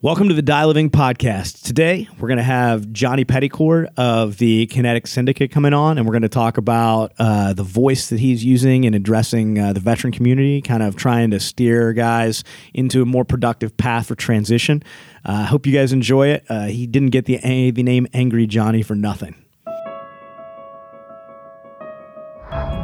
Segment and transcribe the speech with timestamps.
[0.00, 1.64] Welcome to the Die Living Podcast.
[1.64, 6.12] Today, we're going to have Johnny Petticord of the Kinetic Syndicate coming on, and we're
[6.12, 10.12] going to talk about uh, the voice that he's using in addressing uh, the veteran
[10.12, 14.84] community, kind of trying to steer guys into a more productive path for transition.
[15.24, 16.44] I uh, hope you guys enjoy it.
[16.48, 17.38] Uh, he didn't get the,
[17.72, 19.34] the name Angry Johnny for nothing.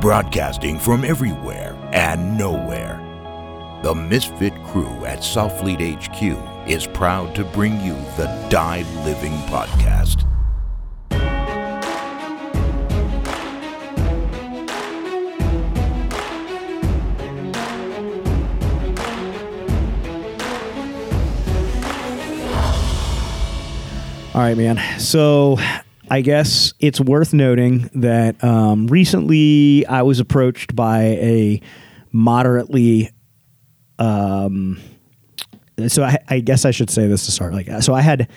[0.00, 3.00] Broadcasting from everywhere and nowhere.
[3.84, 10.25] The Misfit crew at Southfleet HQ is proud to bring you the Die Living Podcast.
[24.34, 24.81] All right, man.
[24.98, 25.58] So
[26.11, 31.61] I guess it's worth noting that um, recently I was approached by a
[32.11, 33.11] moderately
[33.98, 34.81] um,
[35.88, 37.52] so I, I guess I should say this to start.
[37.52, 38.28] Like, so I had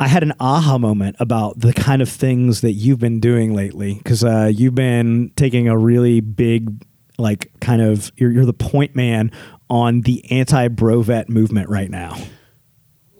[0.00, 3.94] I had an aha moment about the kind of things that you've been doing lately
[3.94, 6.84] because uh, you've been taking a really big,
[7.18, 9.32] like, kind of you're, you're the point man
[9.68, 12.16] on the anti-brovet movement right now.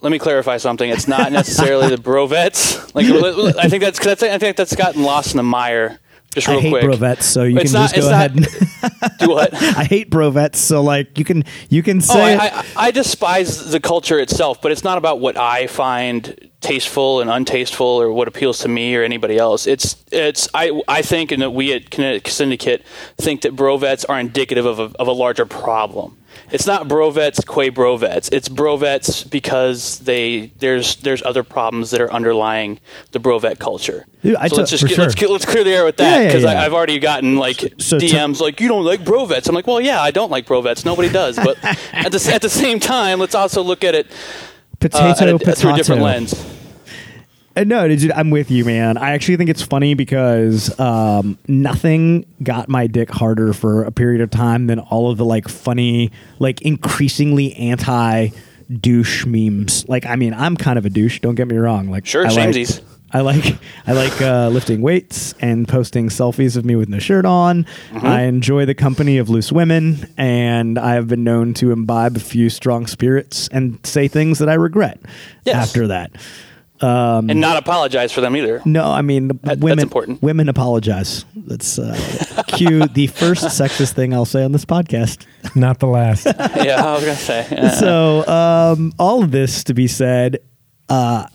[0.01, 0.89] Let me clarify something.
[0.89, 2.95] It's not necessarily the brovets.
[2.95, 3.07] Like,
[3.57, 5.99] I think that's, that's I think that's gotten lost in the mire
[6.39, 6.85] just real I hate quick.
[6.85, 8.37] brovets, so you it's can not, just go ahead.
[8.37, 8.47] and
[9.19, 9.55] do what?
[9.55, 12.35] I hate brovets, so like you can you can oh, say.
[12.35, 16.51] Oh, I, I, I, despise the culture itself, but it's not about what I find
[16.61, 19.67] tasteful and untasteful, or what appeals to me or anybody else.
[19.67, 22.83] It's it's I I think, and that we at Kinetic Syndicate
[23.17, 26.17] think that brovets are indicative of a, of a larger problem
[26.51, 28.29] it's not brovets quay brovets.
[28.33, 32.81] It's brovets because they there's there's other problems that are underlying
[33.13, 34.07] the brovet culture.
[34.23, 35.05] Dude, so t- let's just get, sure.
[35.05, 36.65] let's let's clear the air with that because yeah, yeah, yeah.
[36.65, 39.49] I've already gotten like so DMs like you don't like brovets.
[39.49, 40.85] I'm like, well, yeah, I don't like brovets.
[40.85, 41.37] Nobody does.
[41.37, 41.59] But
[41.93, 44.07] at the at the same time, let's also look at it
[44.81, 45.53] potato, uh, a, potato.
[45.55, 46.58] through a different lens.
[47.59, 48.97] Uh, no, I'm with you, man.
[48.97, 54.21] I actually think it's funny because um, nothing got my dick harder for a period
[54.21, 58.29] of time than all of the like funny, like increasingly anti
[58.71, 59.89] douche memes.
[59.89, 61.19] Like, I mean, I'm kind of a douche.
[61.19, 61.89] Don't get me wrong.
[61.89, 62.69] Like, sure, I like,
[63.11, 63.59] I like
[63.89, 67.65] I like uh, lifting weights and posting selfies of me with no shirt on.
[67.65, 68.07] Mm-hmm.
[68.07, 72.21] I enjoy the company of loose women, and I have been known to imbibe a
[72.21, 75.01] few strong spirits and say things that I regret
[75.45, 75.57] yes.
[75.57, 76.13] after that.
[76.81, 78.63] Um, and not apologize for them either.
[78.65, 79.79] No, I mean that, women.
[79.79, 80.23] That's important.
[80.23, 81.25] Women apologize.
[81.35, 85.27] That's uh, cue the first sexist thing I'll say on this podcast.
[85.57, 86.27] Not the last.
[86.27, 87.47] yeah, I was gonna say.
[87.51, 87.75] Yeah.
[87.79, 90.39] So um, all of this to be said,
[90.89, 91.27] uh,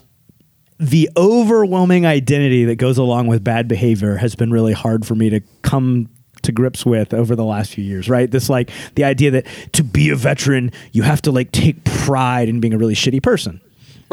[0.80, 5.30] the overwhelming identity that goes along with bad behavior has been really hard for me
[5.30, 6.10] to come
[6.44, 8.30] to grips with over the last few years, right?
[8.30, 12.50] This like the idea that to be a veteran, you have to like take pride
[12.50, 13.62] in being a really shitty person.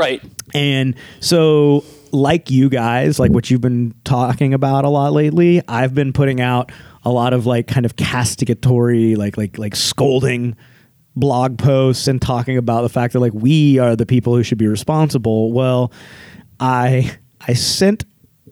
[0.00, 0.22] Right.
[0.54, 5.94] And so, like you guys, like what you've been talking about a lot lately, I've
[5.94, 6.72] been putting out
[7.04, 10.56] a lot of like kind of castigatory, like like like scolding
[11.16, 14.58] blog posts and talking about the fact that like we are the people who should
[14.58, 15.52] be responsible.
[15.52, 15.92] Well,
[16.58, 17.14] I
[17.46, 18.04] I sent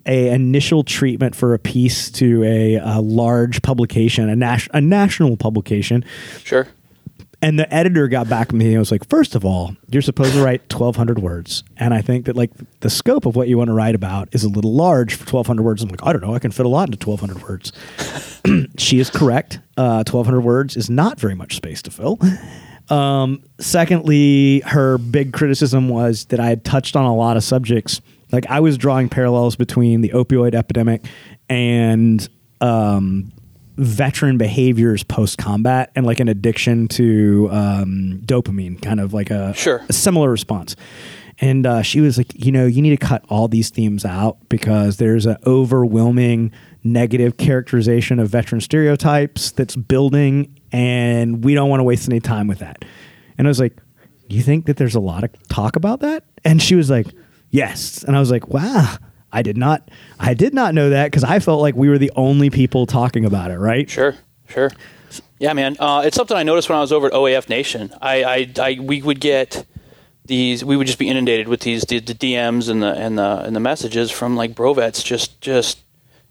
[0.06, 5.36] a initial treatment for a piece to a, a large publication, a, nas- a national
[5.36, 6.04] publication.
[6.44, 6.66] Sure.
[7.40, 10.32] And the editor got back to me and was like, first of all, you're supposed
[10.32, 11.62] to write 1,200 words.
[11.76, 12.50] And I think that like
[12.80, 15.62] the scope of what you want to write about is a little large for 1,200
[15.62, 15.82] words.
[15.82, 16.34] I'm like, I don't know.
[16.34, 17.72] I can fit a lot into 1,200 words.
[18.78, 19.60] she is correct.
[19.76, 22.18] Uh, 1,200 words is not very much space to fill.
[22.90, 28.00] Um, secondly, her big criticism was that I had touched on a lot of subjects.
[28.32, 31.04] Like I was drawing parallels between the opioid epidemic
[31.48, 32.28] and
[32.60, 33.32] um,
[33.78, 39.54] veteran behaviors post combat and like an addiction to um, dopamine, kind of like a,
[39.54, 39.84] sure.
[39.88, 40.76] a similar response.
[41.40, 44.36] And uh, she was like, you know, you need to cut all these themes out
[44.48, 46.50] because there's an overwhelming
[46.82, 52.48] negative characterization of veteran stereotypes that's building, and we don't want to waste any time
[52.48, 52.84] with that.
[53.38, 53.76] And I was like,
[54.28, 56.24] do you think that there's a lot of talk about that?
[56.44, 57.06] And she was like,
[57.50, 58.02] yes.
[58.02, 58.96] And I was like, wow
[59.32, 62.12] I did not I did not know that because I felt like we were the
[62.16, 63.88] only people talking about it, right?
[63.88, 64.14] Sure,
[64.48, 64.70] sure.
[65.38, 65.76] Yeah, man.
[65.78, 67.92] Uh, it's something I noticed when I was over at OAF Nation.
[68.02, 69.64] I, I, I, we would get
[70.24, 70.64] these.
[70.64, 73.54] We would just be inundated with these the, the DMs and the and the and
[73.54, 75.78] the messages from like brovets just just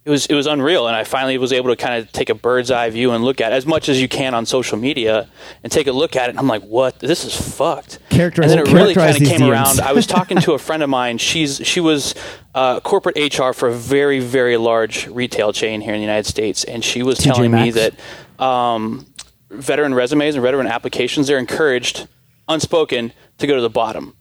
[0.07, 0.87] it was it was unreal.
[0.87, 3.41] And i finally was able to kind of take a bird's eye view and look
[3.41, 5.29] at it as much as you can on social media
[5.63, 6.29] and take a look at it.
[6.31, 6.99] And i'm like what?
[6.99, 7.99] This is fucked.
[8.09, 9.51] Characterize, and then it really kind of came DMs.
[9.51, 9.81] around.
[9.81, 11.17] I was talking to a friend of mine.
[11.17, 12.15] She's she was
[12.55, 16.63] uh, corporate hr for a very very large retail chain here in the united states.
[16.63, 17.75] And she was TJ telling Maxx.
[17.75, 19.05] me that um,
[19.49, 22.07] veteran resumes and veteran applications they're encouraged
[22.47, 24.15] unspoken to go to the bottom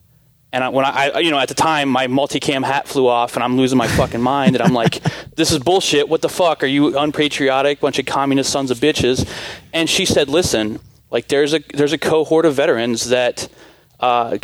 [0.53, 3.43] And I, when I, you know, at the time, my multicam hat flew off, and
[3.43, 4.57] I'm losing my fucking mind.
[4.57, 5.03] And I'm like,
[5.37, 6.09] "This is bullshit.
[6.09, 6.63] What the fuck?
[6.63, 7.81] Are you unpatriotic?
[7.81, 9.29] Bunch of communist sons of bitches?"
[9.73, 10.79] And she said, "Listen,
[11.11, 13.49] like there's a there's a cohort of veterans that
[14.01, 14.39] uh,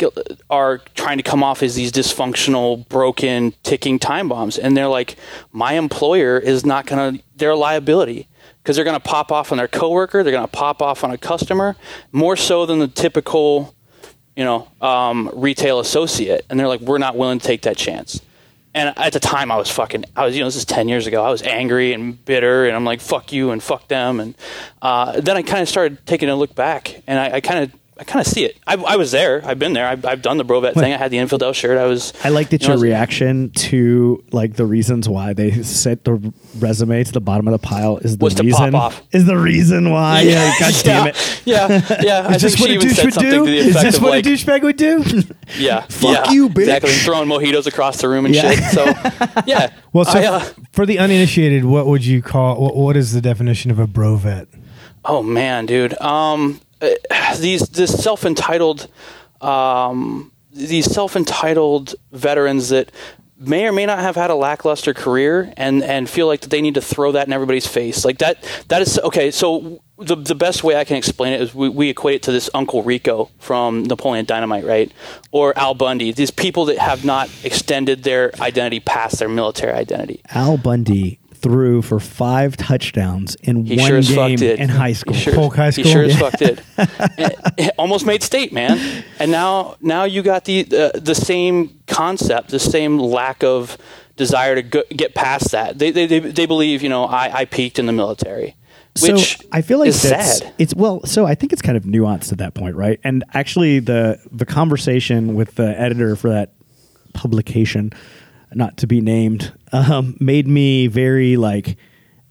[0.49, 5.15] are trying to come off as these dysfunctional, broken, ticking time bombs, and they're like,
[5.51, 7.19] my employer is not gonna.
[7.35, 8.27] They're a liability."
[8.61, 11.11] Because they're going to pop off on their coworker, they're going to pop off on
[11.11, 11.75] a customer,
[12.13, 13.75] more so than the typical
[14.35, 18.21] you know, um, retail associate, and they're like, we're not willing to take that chance.
[18.75, 21.05] And at the time, I was fucking, I was, you know, this is 10 years
[21.05, 21.23] ago.
[21.23, 24.19] I was angry and bitter, and I'm like, fuck you and fuck them.
[24.19, 24.35] And
[24.81, 27.79] uh, then I kind of started taking a look back, and I, I kind of
[27.97, 28.57] I kind of see it.
[28.65, 29.41] I, I, was there.
[29.45, 29.87] I've been there.
[29.87, 30.91] I've, I've done the Brovet thing.
[30.93, 31.77] I had the infidel shirt.
[31.77, 32.11] I was.
[32.23, 36.33] I like that you know, your reaction to like the reasons why they set the
[36.57, 39.01] resume to the bottom of the pile is the Was to reason pop off.
[39.11, 40.21] is the reason why.
[40.21, 41.41] Yeah, god damn it.
[41.45, 41.67] Yeah,
[42.01, 42.27] yeah.
[42.29, 43.45] I Is this think what she a douche would do?
[43.45, 45.03] Is this what like, a douchebag would do?
[45.57, 46.61] yeah, Fuck yeah, you, bitch.
[46.61, 46.91] Exactly.
[46.93, 48.53] Throwing mojitos across the room and Yeah.
[48.53, 48.63] shit.
[48.71, 48.85] So,
[49.45, 49.71] yeah.
[49.93, 50.39] Well, so I, uh,
[50.71, 52.59] for the uninitiated, what would you call?
[52.59, 54.47] What, what is the definition of a brovet?
[55.05, 55.99] Oh man, dude.
[56.01, 56.59] Um,
[57.37, 58.87] these this self entitled,
[59.41, 62.91] um, these self entitled veterans that
[63.37, 66.61] may or may not have had a lackluster career and and feel like that they
[66.61, 68.05] need to throw that in everybody's face.
[68.05, 68.43] Like that.
[68.69, 69.31] That is okay.
[69.31, 72.31] So the the best way I can explain it is we, we equate it to
[72.31, 74.91] this Uncle Rico from Napoleon Dynamite, right?
[75.31, 76.11] Or Al Bundy.
[76.11, 80.21] These people that have not extended their identity past their military identity.
[80.29, 84.59] Al Bundy threw for five touchdowns in He one sure game did.
[84.59, 85.13] in high school.
[85.13, 85.83] He sure, Polk High School.
[85.83, 86.09] He School?
[86.09, 86.63] sure as fuck did.
[87.17, 89.03] And it almost made state, man.
[89.19, 93.77] And now, now you got the uh, the same concept, the same lack of
[94.15, 95.77] desire to go, get past that.
[95.77, 98.55] They, they, they, they believe, you know, I, I peaked in the military,
[99.01, 100.53] which so I feel like is that's sad.
[100.57, 101.03] it's well.
[101.05, 102.99] So I think it's kind of nuanced at that point, right?
[103.03, 106.53] And actually, the the conversation with the editor for that
[107.13, 107.91] publication,
[108.55, 111.77] not to be named, um, made me very like.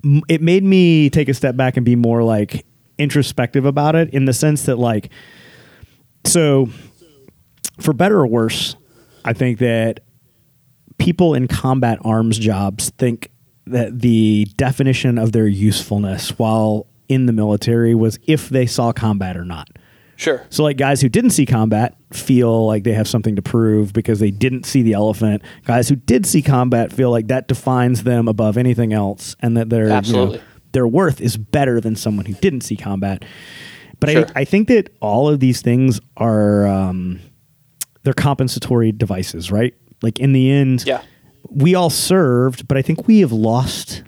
[0.05, 2.65] m- It made me take a step back and be more like
[2.99, 5.11] introspective about it, in the sense that like,
[6.25, 6.69] so
[7.81, 8.77] for better or worse,
[9.25, 10.01] I think that
[10.99, 13.31] people in combat arms jobs think
[13.67, 19.37] that the definition of their usefulness while in the military was if they saw combat
[19.37, 19.69] or not.
[20.23, 20.47] Sure.
[20.51, 24.21] So, like guys who didn't see combat feel like they have something to prove because
[24.21, 25.43] they didn't see the elephant.
[25.65, 29.69] Guys who did see combat feel like that defines them above anything else, and that
[29.69, 30.39] their you know,
[30.73, 33.25] their worth is better than someone who didn't see combat.
[33.99, 34.27] But Sure.
[34.37, 37.19] I, I think that all of these things are um,
[38.05, 39.75] they're compensatory devices, right?
[40.03, 41.03] Like in the end, Yeah.
[41.51, 44.03] we all served, but I think we have lost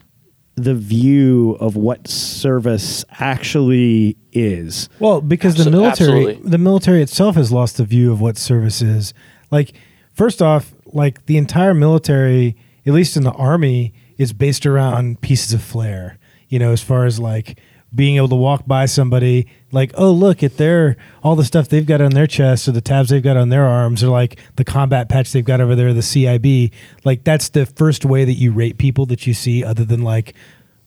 [0.56, 4.88] the view of what service actually is.
[5.00, 6.50] Well, because the military, absolutely.
[6.50, 9.12] the military itself has lost the view of what service is.
[9.50, 9.74] Like,
[10.12, 12.56] first off, like the entire military,
[12.86, 16.18] at least in the army, is based around pieces of flair.
[16.48, 17.58] You know, as far as like
[17.94, 21.86] being able to walk by somebody, like, oh look at their all the stuff they've
[21.86, 24.64] got on their chest or the tabs they've got on their arms or like the
[24.64, 26.70] combat patch they've got over there, the CIB.
[27.04, 30.34] Like that's the first way that you rate people that you see, other than like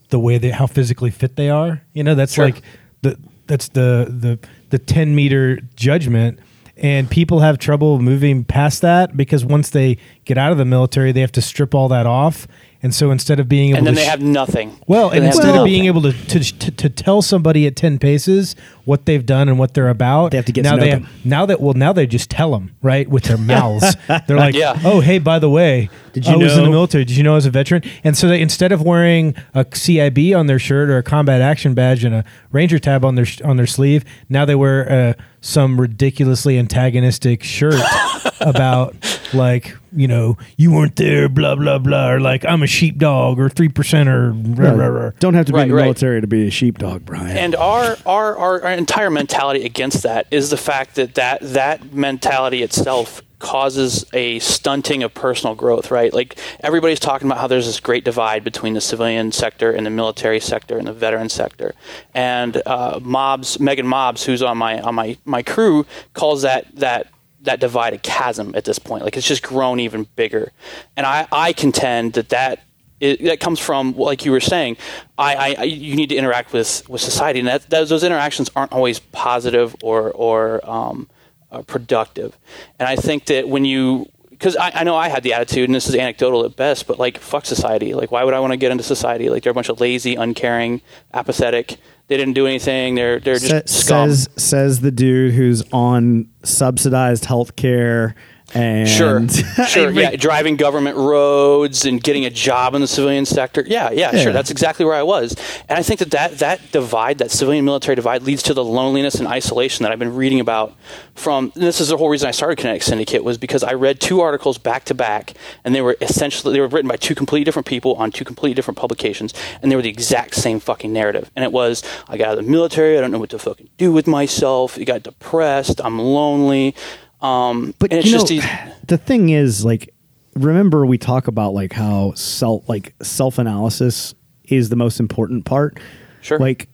[0.10, 1.82] the way they how physically fit they are.
[1.94, 2.46] You know, that's Sure.
[2.46, 2.62] like
[3.02, 3.18] the
[3.48, 4.40] that's the the
[4.70, 6.40] the 10 meter judgment
[6.76, 11.12] and people have trouble moving past that because once they get out of the military
[11.14, 12.48] they have to strip all that off
[12.84, 14.80] and so instead of being able And then to they sh- have nothing.
[14.88, 17.76] well, and they have instead of being able to, to to to tell somebody at
[17.76, 18.56] ten paces
[18.86, 20.90] what they've done and what they're about, They have to get now to know they
[20.92, 21.04] them.
[21.04, 23.96] have, now that well now they just tell them right with their mouths.
[24.28, 24.80] They're like, Yeah.
[24.86, 27.04] oh hey, by the way, Did you I was in the know- military.
[27.06, 27.84] Did you know I was a veteran?
[28.04, 31.74] And so they instead of wearing a CIB on their shirt or a combat action
[31.74, 35.14] badge and a ranger tab on their sh- on their sleeve, now they wear uh,
[35.42, 37.82] some ridiculously antagonistic shirt
[38.42, 38.96] about
[39.34, 43.50] like you know you weren't there, blah blah blah, or like I'm a sheepdog or
[43.50, 45.12] three percent or rah, rah, rah.
[45.20, 45.84] Don't have to be Right, in the right.
[45.84, 47.36] military to be a sheepdog, Brian.
[47.38, 51.94] And our, our, our, our entire mentality against that is the fact that that, that
[51.94, 56.14] mentality itself causes a stunting of personal growth, right?
[56.14, 59.92] Like everybody's talking about how there's this great divide between the civilian sector and the
[59.92, 61.76] military sector and the veteran sector.
[62.14, 67.08] And uh, Mobs, Megan Mobs, who's on my on my, my crew, calls that that
[67.42, 69.04] that divide a chasm at this point.
[69.04, 70.52] Like it's just grown even bigger.
[70.96, 72.64] And I, I contend that that
[73.00, 74.78] it, that comes from like you were saying
[75.18, 78.72] I, I, you need to interact with with society and that, that those interactions aren't
[78.72, 81.08] always positive or or um,
[81.52, 82.38] uh, productive.
[82.80, 85.74] And I think that when you because I, I know I had the attitude and
[85.74, 87.94] this is anecdotal at best but like fuck society.
[87.94, 89.30] Like why would I want to get into society?
[89.30, 90.82] Like they're a bunch of lazy uncaring
[91.14, 91.78] apathetic.
[92.08, 92.96] They didn't do anything.
[92.96, 94.10] They're they're Sa- just scum.
[94.10, 98.16] says says the dude who's on subsidized health care
[98.54, 99.28] And Sure,
[99.68, 100.16] sure, yeah.
[100.16, 103.64] Driving government roads and getting a job in the civilian sector.
[103.68, 104.24] Yeah, yeah, Yeah.
[104.24, 104.34] sure.
[104.34, 105.36] That's exactly where I was,
[105.68, 109.16] and I think that that that divide, that civilian military divide, leads to the loneliness
[109.16, 110.74] and isolation that I've been reading about.
[111.14, 114.00] From and this is the whole reason I started Kinetic Syndicate was because I read
[114.00, 115.34] two articles back to back,
[115.66, 118.54] and they were essentially they were written by two completely different people on two completely
[118.54, 121.30] different publications, and they were the exact same fucking narrative.
[121.36, 123.70] And it was, I got out of the military, I don't know what to fucking
[123.78, 124.78] do with myself.
[124.78, 125.82] I got depressed.
[125.84, 126.76] I'm lonely.
[127.22, 128.48] Um, But it's you know, just
[128.88, 129.94] the thing is, like,
[130.36, 134.14] remember we talk about like how self, like self analysis
[134.46, 135.80] is the most important part.
[136.22, 136.40] Sure.
[136.40, 136.70] Like,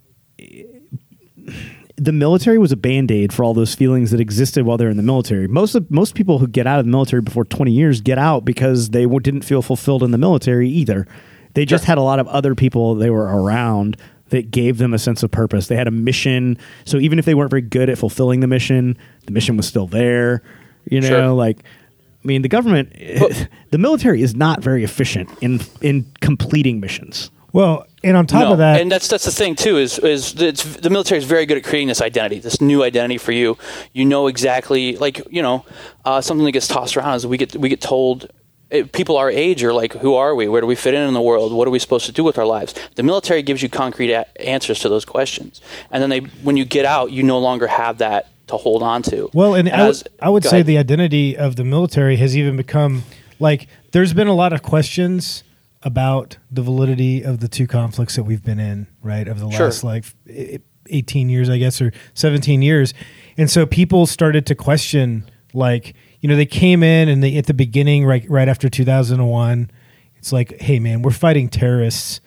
[1.96, 4.98] the military was a band aid for all those feelings that existed while they're in
[4.98, 5.48] the military.
[5.48, 8.46] Most of most people who get out of the military before twenty years get out
[8.46, 11.08] because they w- didn't feel fulfilled in the military either.
[11.54, 11.92] They just Sure.
[11.92, 13.96] had a lot of other people they were around
[14.34, 15.68] that gave them a sense of purpose.
[15.68, 16.58] They had a mission.
[16.86, 18.98] So even if they weren't very good at fulfilling the mission,
[19.28, 20.42] the mission was still there.
[20.90, 21.28] You know, Sure.
[21.28, 22.92] like I mean, the government,
[23.72, 27.30] the military is not very efficient in in completing missions.
[27.52, 28.52] Well, and on top no.
[28.54, 31.46] of that, and that's that's the thing too is is it's, the military is very
[31.46, 33.56] good at creating this identity, this new identity for you.
[33.94, 35.64] You know exactly, like you know,
[36.06, 38.32] uh, something that gets tossed around is we get we get told.
[38.74, 40.48] Eh, People our age are like, who are we?
[40.50, 41.54] Where do we fit in in the world?
[41.54, 42.74] What are we supposed to do with our lives?
[42.96, 45.62] The military gives you concrete a- answers to those questions,
[45.92, 49.02] and then they, when you get out, you no longer have that to hold on
[49.04, 49.30] to.
[49.34, 50.66] Well, and I would, as- I would say ahead.
[50.66, 53.04] the identity of the military has even become
[53.40, 55.44] like there's been a lot of questions
[55.82, 59.28] about the validity of the two conflicts that we've been in, right?
[59.28, 59.66] Of the Sure.
[59.68, 60.58] last like eh,
[60.90, 62.94] 18 years, I guess, or 17 years.
[63.38, 67.48] And so people started to question like, you know, they came in and they at
[67.48, 69.70] the beginning right right after 2001,
[70.16, 72.22] it's like, "Hey man, we're fighting terrorists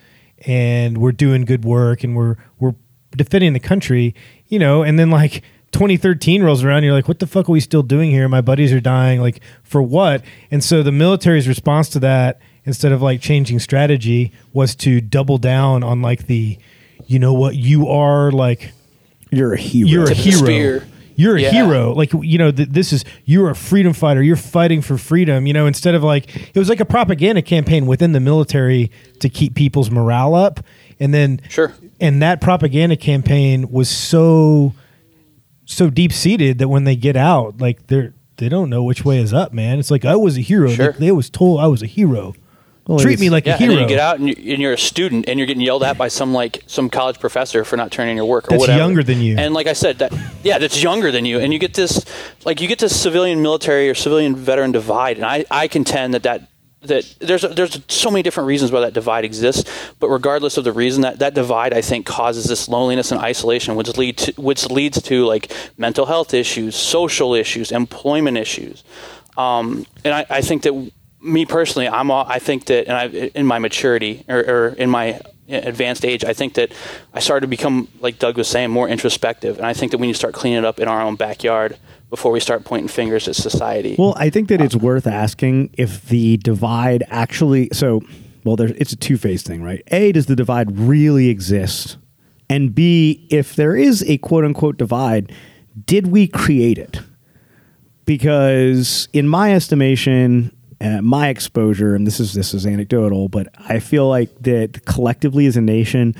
[0.45, 2.75] and we're doing good work and we're we're
[3.15, 4.13] defending the country,
[4.45, 7.59] you know, and then like 2013 rolls around, you're like, what the fuck are we
[7.59, 8.29] still doing here?
[8.29, 10.23] My buddies are dying, like for what?
[10.51, 15.39] And so the military's response to that, instead of like changing strategy, was to double
[15.39, 16.59] down on like the,
[17.07, 18.73] you know what, you are like
[19.31, 19.89] You're a hero.
[19.89, 20.81] you're a Tip of hero.
[21.17, 21.51] You're a Yeah.
[21.51, 21.93] hero.
[21.93, 24.23] Like you know, th- this is you're a freedom fighter.
[24.23, 25.45] You're fighting for freedom.
[25.47, 29.27] You know, instead of like it was like a propaganda campaign within the military to
[29.27, 30.61] keep people's morale up,
[30.99, 31.73] and then Sure.
[31.99, 34.73] and that propaganda campaign was so
[35.65, 39.17] so deep seated that when they get out, like they're they don't know which way
[39.19, 39.79] is up, man.
[39.79, 40.69] It's like I was a hero.
[40.69, 40.91] Sure.
[40.93, 42.35] They, they was told I was a hero.
[42.87, 43.73] Well, Treat me like yeah, a hero.
[43.73, 45.97] and you get out and, you, and you're a student and you're getting yelled at
[45.97, 48.77] by some like some college professor for not turning in your work or That's whatever.
[48.79, 49.35] younger than you.
[49.37, 50.13] And like I said, that
[50.43, 52.05] yeah, that's younger than you, and you get this
[52.45, 56.23] like you get this civilian military or civilian veteran divide, and I I contend that
[56.23, 56.49] that.
[56.81, 60.71] That there's there's so many different reasons why that divide exists, but regardless of the
[60.71, 64.69] reason, that that divide I think causes this loneliness and isolation, which lead to, which
[64.69, 68.83] leads to like mental health issues, social issues, employment issues,
[69.37, 70.91] um, and I, I think that
[71.27, 73.05] me personally, I'm all, I think that, and I
[73.35, 75.19] in my maturity or, or in my
[75.49, 76.71] advanced age, I think that
[77.13, 80.07] I started to become like Doug was saying, more introspective, and I think that we
[80.07, 81.77] need to start cleaning it up in our own backyard
[82.09, 83.95] before we start pointing fingers at society.
[83.97, 87.69] Well, I think that it's worth asking if the divide actually.
[87.73, 88.01] So,
[88.43, 89.83] well, there, it's a two phase thing, right?
[89.87, 91.97] A, does the divide really exist?
[92.49, 95.33] And B, if there is a quote unquote divide,
[95.85, 97.01] did we create it?
[98.05, 103.79] Because in my estimation, uh, my exposure, and this is this is anecdotal, but I
[103.79, 106.13] feel like that collectively as a nation,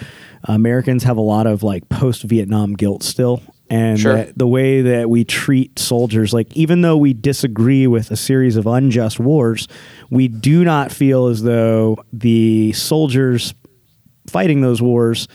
[0.45, 4.15] Americans have a lot of like post Vietnam guilt still, and Sure.
[4.15, 8.55] that the way that we treat soldiers, like even though we disagree with a series
[8.55, 9.67] of unjust wars,
[10.09, 13.53] we do not feel as though the soldiers
[14.27, 15.27] fighting those wars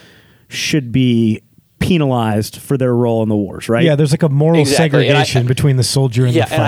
[0.49, 1.41] should be
[1.79, 3.85] penalized for their role in the wars, right?
[3.85, 6.55] Yeah, there's like a moral Exactly, and I- segregation between the soldier and yeah, the
[6.55, 6.63] and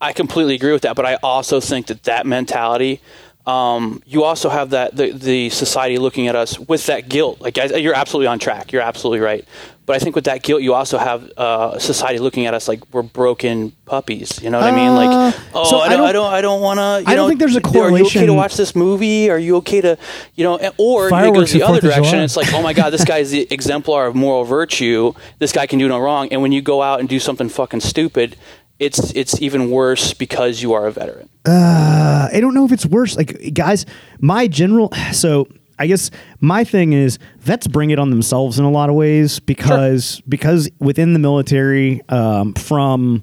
[0.00, 0.96] I, completely agree with that.
[0.96, 3.00] But I also think that that mentality,
[3.46, 7.40] um, you also have that the, the society looking at us with that guilt.
[7.40, 8.72] Like I, you're absolutely on track.
[8.72, 9.44] You're absolutely right.
[9.86, 12.82] But I think with that guilt, you also have uh, society looking at us like
[12.92, 14.42] we're broken puppies.
[14.42, 14.96] You know what I mean?
[14.96, 17.08] Like, Uh, oh, so I, don't, I don't, I don't want to.
[17.08, 17.84] I don't think there's a core.
[17.84, 19.30] Are you okay to watch this movie?
[19.30, 19.96] Are you okay to,
[20.34, 20.58] you know?
[20.76, 22.18] Or it goes the other direction.
[22.18, 25.12] It's like, oh my god, this guy is the exemplar of moral virtue.
[25.38, 26.30] This guy can do no wrong.
[26.32, 28.36] And when you go out and do something fucking stupid,
[28.78, 31.28] it's it's even worse because you are a veteran.
[31.44, 33.16] Uh, I don't know if it's worse.
[33.16, 33.86] Like, guys,
[34.20, 34.92] my general.
[35.12, 38.94] So, I guess my thing is vets bring it on themselves in a lot of
[38.94, 43.22] ways because because within the military, um, from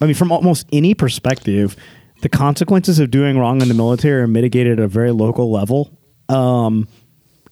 [0.00, 1.76] I mean, from almost any perspective,
[2.22, 5.96] the consequences of doing wrong in the military are mitigated at a very local level.
[6.28, 6.88] Um,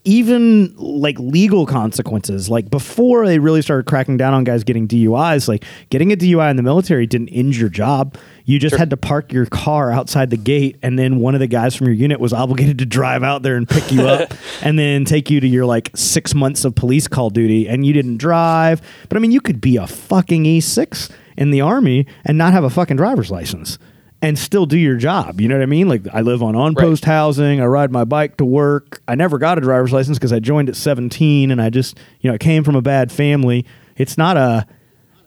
[0.05, 2.49] even like legal consequences.
[2.49, 6.51] Like before they really started cracking down on guys getting DUIs like getting a DUI
[6.51, 8.17] in the military didn't end your job.
[8.45, 11.47] You just had to park your car outside the gate and then one of the
[11.47, 14.79] guys from your unit was obligated to drive out there and pick you up and
[14.79, 18.17] then take you to your like 6 months of police call duty and you didn't
[18.17, 18.81] drive.
[19.09, 22.65] But I mean you could be a fucking E6 in the army and not have
[22.65, 23.79] a fucking driver's license
[24.23, 25.41] and still do your job.
[25.41, 25.89] You know what I mean?
[25.89, 27.61] Like I live on on post housing.
[27.61, 29.03] I ride my bike to work.
[29.09, 32.29] I never got a driver's license because I joined at 17 and I just, you
[32.31, 33.65] know, I came from a bad family.
[33.97, 34.67] It's not a,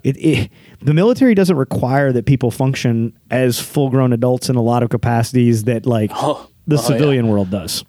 [0.03, 4.61] it, it the military doesn't require that people function as full grown adults in a
[4.61, 6.49] lot of capacities that like Oh.
[6.67, 7.83] the Oh, civilian world does.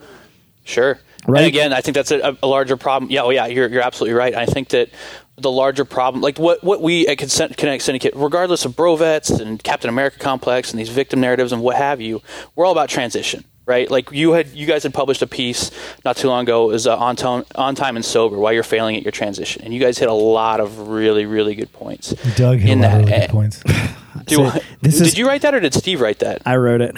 [0.64, 0.98] Sure.
[1.26, 1.40] Right.
[1.40, 3.10] And again, I think that's a, a larger problem.
[3.10, 3.22] Yeah.
[3.22, 3.46] Oh, yeah.
[3.46, 4.34] You're, you're absolutely right.
[4.34, 4.90] I think that
[5.36, 9.62] the larger problem, like what, what we at Consent Kinetic Syndicate, regardless of Brovets and
[9.62, 12.22] Captain America Complex and these victim narratives and what have you,
[12.54, 13.90] we're all about transition, right?
[13.90, 15.72] Like you had, you guys had published a piece
[16.04, 18.94] not too long ago, is uh, on, tone, on time and sober, why you're failing
[18.96, 22.12] at your transition, and you guys hit a lot of really, really good points.
[22.36, 23.10] Doug hit in a lot of that.
[23.10, 23.62] really Eh, good points.
[24.26, 24.50] Do, So
[24.82, 26.42] this did is- you write that or did Steve write that?
[26.46, 26.94] I wrote it.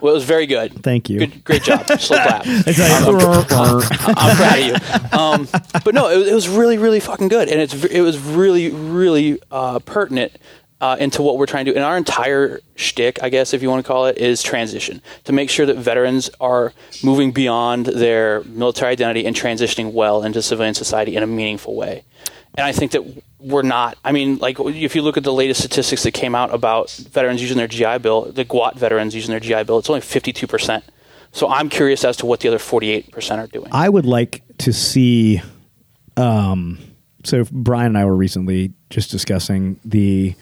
[0.00, 0.82] Well, it was very good.
[0.82, 1.18] Thank you.
[1.20, 1.86] Good, great job.
[2.00, 2.42] Slow clap.
[2.46, 3.46] It's like, I'm
[4.36, 4.64] proud of
[5.12, 5.18] you.
[5.18, 5.48] Um,
[5.84, 8.70] but no, it, was- it was really, really fucking good, and it's it was really,
[8.70, 10.32] really uh, pertinent
[10.80, 11.76] uh, into what we're trying to do.
[11.76, 15.32] And our entire shtick, I guess, if you want to call it, is transition to
[15.32, 16.72] make sure that veterans are
[17.02, 22.04] moving beyond their military identity and transitioning well into civilian society in a meaningful way.
[22.56, 23.98] And I think that we're not.
[24.04, 27.40] I mean, like if you look at the latest statistics that came out about veterans
[27.42, 30.84] using their GI Bill, the GWOT veterans using their GI Bill, it's only 52 percent.
[31.32, 33.68] So I'm curious as to what the other 48 percent are doing.
[33.72, 35.42] I would like to see.
[36.16, 36.78] Um,
[37.24, 40.34] so Brian and I were recently just discussing the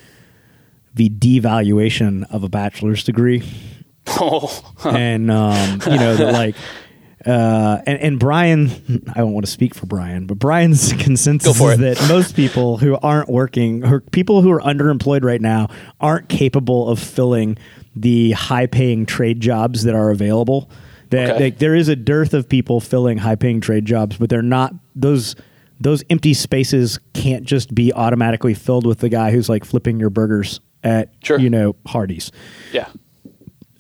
[0.95, 3.43] the devaluation of a bachelor's degree,
[4.07, 6.55] oh, and um, you know, the, like,
[7.27, 8.69] uh, and, and Brian,
[9.15, 12.77] I don't want to speak for Brian, but Brian's consensus for is that most people
[12.79, 15.69] who aren't working, or people who are underemployed right now,
[16.01, 17.57] aren't capable of filling
[17.97, 20.69] the high-paying trade jobs that are available.
[21.11, 21.51] That Okay.
[21.51, 25.37] there is a dearth of people filling high-paying trade jobs, but they're not those.
[25.81, 30.09] Those empty spaces can't just be automatically filled with the guy who's like flipping your
[30.09, 31.39] burgers at Sure.
[31.39, 32.31] you know Hardee's
[32.73, 32.87] yeah.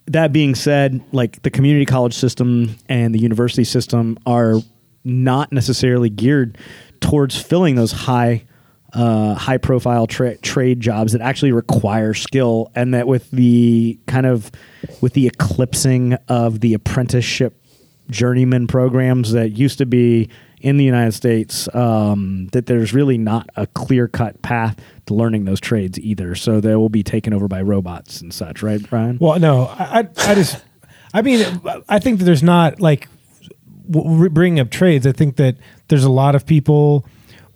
[0.06, 4.56] That being said, like the community college system and the university system are
[5.04, 6.58] not necessarily geared
[7.00, 8.44] towards filling those high,
[8.92, 14.26] uh, high profile tra- trade jobs that actually require skill, and that with the kind
[14.26, 14.50] of
[15.00, 17.60] with the eclipsing of the apprenticeship
[18.10, 20.28] journeyman programs that used to be
[20.64, 25.44] in the United States, um, that there's really not a clear cut path to learning
[25.44, 26.34] those trades either.
[26.34, 29.18] So they will be taken over by robots and such, right, Brian?
[29.20, 30.64] Well, no, I, I just,
[31.12, 33.08] I mean, I think that there's not like
[33.86, 35.06] bringing up trades.
[35.06, 37.06] I think that there's a lot of people.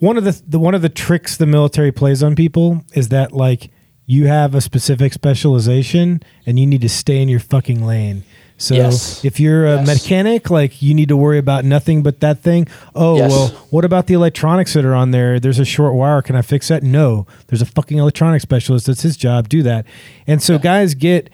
[0.01, 3.33] One of the, the one of the tricks the military plays on people is that
[3.33, 3.71] like
[4.05, 8.25] you have a specific specialization and you need to stay in your fucking lane.
[8.61, 9.25] So Yes.
[9.25, 9.87] if you're a Yes.
[9.87, 12.67] mechanic, like you need to worry about nothing but that thing.
[12.95, 13.31] Oh Yes.
[13.31, 15.39] well, what about the electronics that are on there?
[15.39, 16.21] There's a short wire.
[16.23, 16.83] Can I fix that?
[16.83, 17.27] No.
[17.47, 18.87] There's a fucking electronics specialist.
[18.87, 19.49] That's his job.
[19.49, 19.87] Do that.
[20.27, 21.31] And so guys get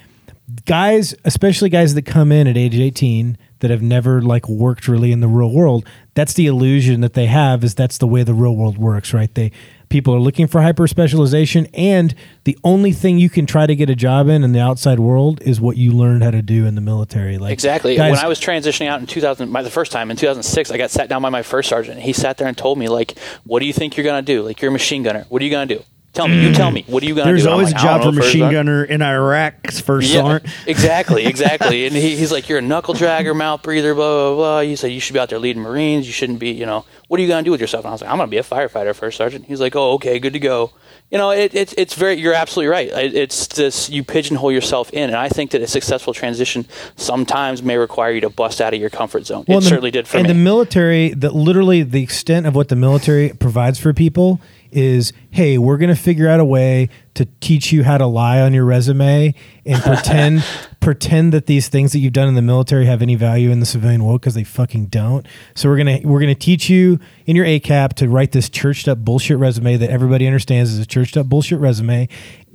[0.66, 5.10] guys, especially guys that come in at age 18 that have never like worked really
[5.10, 5.86] in the real world.
[6.14, 9.34] That's the illusion that they have is that's the way the real world works, right?
[9.34, 9.50] They
[9.94, 13.88] people are looking for hyper specialization and the only thing you can try to get
[13.88, 16.74] a job in in the outside world is what you learned how to do in
[16.74, 17.38] the military.
[17.38, 17.94] Like Exactly.
[17.94, 20.78] guys- when I was transitioning out in 2000, my, the first time in 2006, I
[20.78, 22.00] got sat down by my first sergeant.
[22.00, 24.42] He sat there and told me, like, "What do you think you're gonna do?
[24.42, 25.26] Like, you're a machine gunner.
[25.28, 25.84] What are you gonna do?
[26.14, 26.46] Tell me.
[26.46, 26.84] You tell me.
[26.86, 28.50] What are you gonna There's do?" And I'm always like, a job for know, machine
[28.50, 30.54] gunner in Iraq for Yeah, sergeant.
[30.66, 31.86] exactly, exactly.
[31.86, 34.92] And he, he's like, "You're a knuckle dragger, mouth breather, blah blah blah." He said,
[34.92, 36.06] "You should be out there leading Marines.
[36.06, 38.00] You shouldn't be, you know, what are you gonna do with yourself?" And I was
[38.02, 40.70] like, "I'm gonna be a firefighter, first sergeant." He's like, "Oh, okay, good to go."
[41.10, 42.14] You know, it, it, it's very.
[42.14, 42.88] You're absolutely right.
[42.88, 43.90] It, it's this.
[43.90, 46.64] You pigeonhole yourself in, and I think that a successful transition
[46.96, 49.44] sometimes may require you to bust out of your comfort zone.
[49.48, 50.30] Well, it the- certainly did for and me.
[50.30, 54.40] And the military, that literally the extent of what the military provides for people
[54.74, 58.40] is, hey, we're going to figure out a way to teach you how to lie
[58.40, 59.34] on your resume
[59.64, 60.44] and pretend
[60.80, 63.66] pretend that these things that you've done in the military have any value in the
[63.66, 65.26] civilian world because they fucking don't.
[65.54, 68.98] So we're gonna we're gonna teach you in your ACAP to write this churched up
[68.98, 72.08] bullshit resume that everybody understands is a churched up bullshit resume,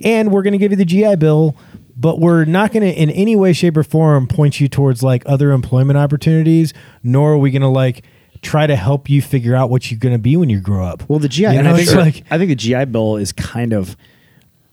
[0.04, 1.56] and we're gonna give you the GI Bill
[1.96, 5.22] but we're not going to in any way shape or form point you towards like
[5.26, 8.02] other employment opportunities nor are we going to like
[8.42, 11.08] try to help you figure out what you're going to be when you grow up
[11.08, 13.72] Well, the GI, You know, I think like I think the GI Bill is kind
[13.72, 13.96] of,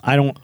[0.03, 0.37] I don't,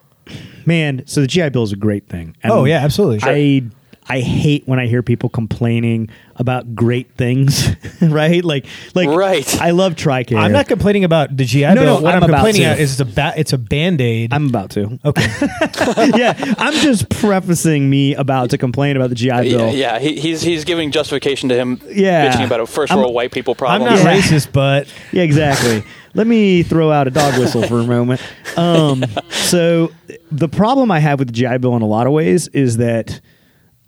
[0.65, 1.03] man.
[1.05, 2.35] So the GI Bill is a great thing.
[2.43, 3.19] And Oh, yeah, absolutely.
[3.23, 3.63] I
[4.09, 7.69] I hate when I hear people complaining about great things,
[8.01, 8.43] right?
[8.43, 9.61] Like, like, Right.
[9.61, 10.37] I love Tricare.
[10.37, 11.83] I'm not complaining about the GI No, Bill.
[11.85, 12.67] no, what I'm I'm, about complaining to.
[12.67, 14.33] about is it's a ba- it's a band aid.
[14.33, 14.99] I'm about to.
[15.05, 15.25] Okay.
[16.17, 19.73] yeah, I'm just prefacing me about to complain about the GI Bill.
[19.73, 19.99] yeah.
[19.99, 22.29] He, he's he's giving justification to him Yeah.
[22.31, 23.83] bitching about a 1st I'm- world white people problem.
[23.83, 24.05] I'm problem.
[24.05, 24.21] not Yeah.
[24.21, 25.83] racist, but Yeah, exactly.
[26.15, 28.21] Let me throw out a dog whistle for a moment.
[28.57, 29.91] Um, so
[30.31, 33.19] the problem I have with the GI Bill in a lot of ways is that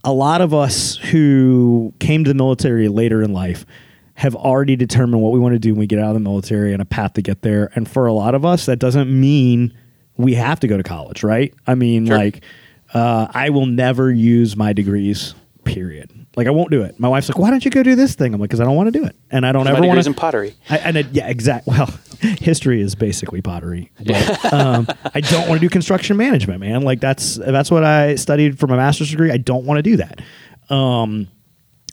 [0.06, 3.66] a lot of us who came to the military later in life
[4.14, 6.72] have already determined what we want to do when we get out of the military
[6.72, 7.70] and a path to get there.
[7.76, 9.74] And for a lot of us, that doesn't mean
[10.16, 11.54] we have to go to college, right?
[11.68, 12.18] I mean, Sure.
[12.18, 12.42] like,
[12.94, 15.36] uh, I will never use my degrees.
[15.66, 16.12] Period.
[16.36, 17.00] Like I won't do it.
[17.00, 18.76] My wife's like, "Why don't you go do this thing?" I'm like, "Because I don't
[18.76, 20.54] want to do it, and I don't ever want to." in pottery.
[20.70, 21.76] I, and it, yeah, exactly.
[21.76, 23.92] Well, history is basically pottery.
[24.04, 26.82] But, um, I don't want to do construction management, man.
[26.82, 29.32] Like that's that's what I studied for my master's degree.
[29.32, 30.22] I don't want to do that.
[30.70, 31.28] Um,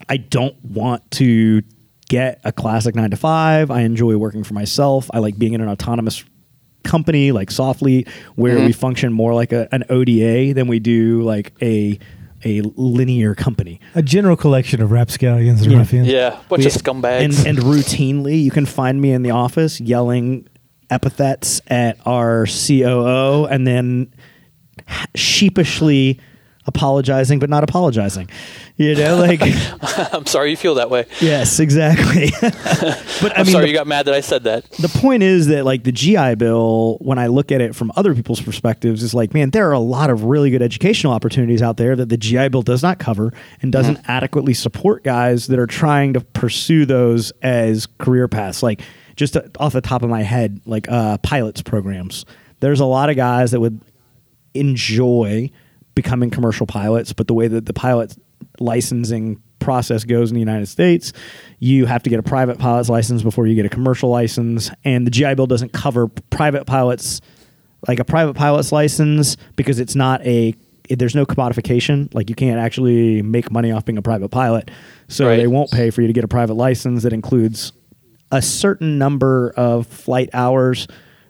[0.08, 1.62] I don't want to
[2.08, 3.70] get a classic nine to five.
[3.70, 5.10] I enjoy working for myself.
[5.12, 6.24] I like being in an autonomous
[6.82, 11.52] company like Softly, where we function more like a, an ODA than we do like
[11.62, 11.98] a
[12.44, 13.80] a linear company.
[13.94, 15.78] a general collection of rapscallions and Yeah.
[15.78, 16.08] ruffians.
[16.08, 17.20] Yeah, bunch We- of scumbags.
[17.24, 20.46] And, and routinely, you can find me in the office yelling
[20.90, 24.08] epithets at our COO and then
[25.14, 26.18] sheepishly
[26.66, 28.28] apologizing, but not apologizing.
[28.76, 29.40] You know, like,
[30.12, 31.06] I'm sorry you feel that way.
[31.20, 32.30] yes, exactly.
[32.40, 34.70] but I I'm mean, sorry the, you got mad that I said that.
[34.72, 38.14] the point is that, like, the GI Bill, when I look at it from other
[38.14, 41.76] people's perspectives, is like, man, there are a lot of really good educational opportunities out
[41.76, 45.66] there that the GI Bill does not cover and doesn't adequately support guys that are
[45.66, 48.62] trying to pursue those as career paths.
[48.62, 48.80] Like,
[49.16, 52.24] just off the top of my head, like uh, pilots programs.
[52.60, 53.80] There's a lot of guys that would
[54.54, 55.50] enjoy
[55.94, 58.16] becoming commercial pilots, but the way that the pilot
[58.60, 61.12] licensing process goes in the United States,
[61.60, 65.06] you have to get a private pilot's license before you get a commercial license, and
[65.06, 67.20] the GI Bill doesn't cover private pilots
[67.88, 70.54] like a private pilot's license because it's not a
[70.90, 72.12] there's no commodification.
[72.12, 74.70] Like you can't actually make money off being a private pilot.
[75.08, 75.36] So Right.
[75.36, 77.72] they won't pay for you to get a private license that includes
[78.30, 80.88] a certain number of flight hours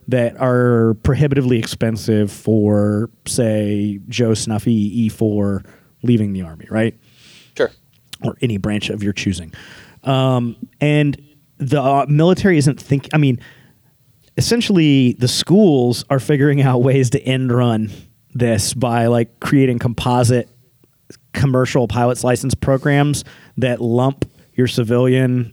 [0.09, 5.65] that are prohibitively expensive for, say, Joe Snuffy E4
[6.03, 6.99] leaving the Army, right?
[7.57, 7.71] Sure.
[8.23, 9.53] Or any branch of your choosing.
[10.03, 11.21] Um, and
[11.59, 13.09] the uh, military isn't think.
[13.13, 13.41] I mean,
[14.37, 17.91] essentially, the schools are figuring out ways to end run
[18.35, 20.49] this by like creating composite
[21.33, 23.25] commercial pilot's license programs
[23.57, 25.53] that lump your civilian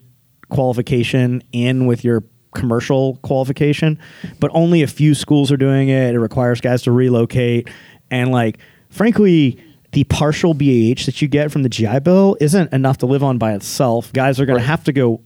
[0.49, 3.99] qualification in with your commercial qualification,
[4.39, 6.15] but only a few schools are doing it.
[6.15, 7.69] It requires guys to relocate.
[8.11, 8.57] And, like,
[8.89, 9.59] frankly,
[9.91, 13.37] the partial BAH that you get from the GI Bill isn't enough to live on
[13.37, 14.11] by itself.
[14.13, 14.63] Guys are going Right.
[14.63, 15.21] to have to go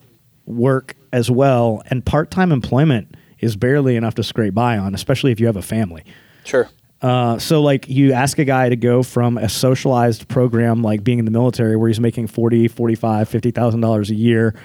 [0.46, 1.82] work as well.
[1.90, 5.58] And part time employment is barely enough to scrape by on, especially if you have
[5.58, 6.04] a family.
[6.46, 6.70] Sure.
[7.02, 11.20] Uh, so like you ask a guy to go from a socialized program like being
[11.20, 14.56] in the military where he's making 40 45 50000 dollars a year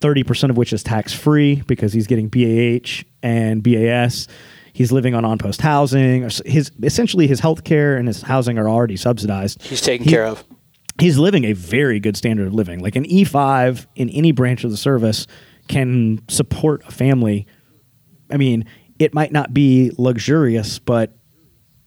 [0.00, 4.28] 30% of which is tax free because he's getting BAH and BAS
[4.72, 8.96] he's living on on-post housing his essentially his health care and his housing are already
[8.96, 10.44] subsidized He's taken He- care of.
[11.00, 12.80] he's living a very good standard of living.
[12.80, 15.26] Like an E5 in any branch of the service
[15.68, 17.46] can support a family.
[18.30, 18.66] I mean,
[18.98, 21.16] it might not be luxurious, but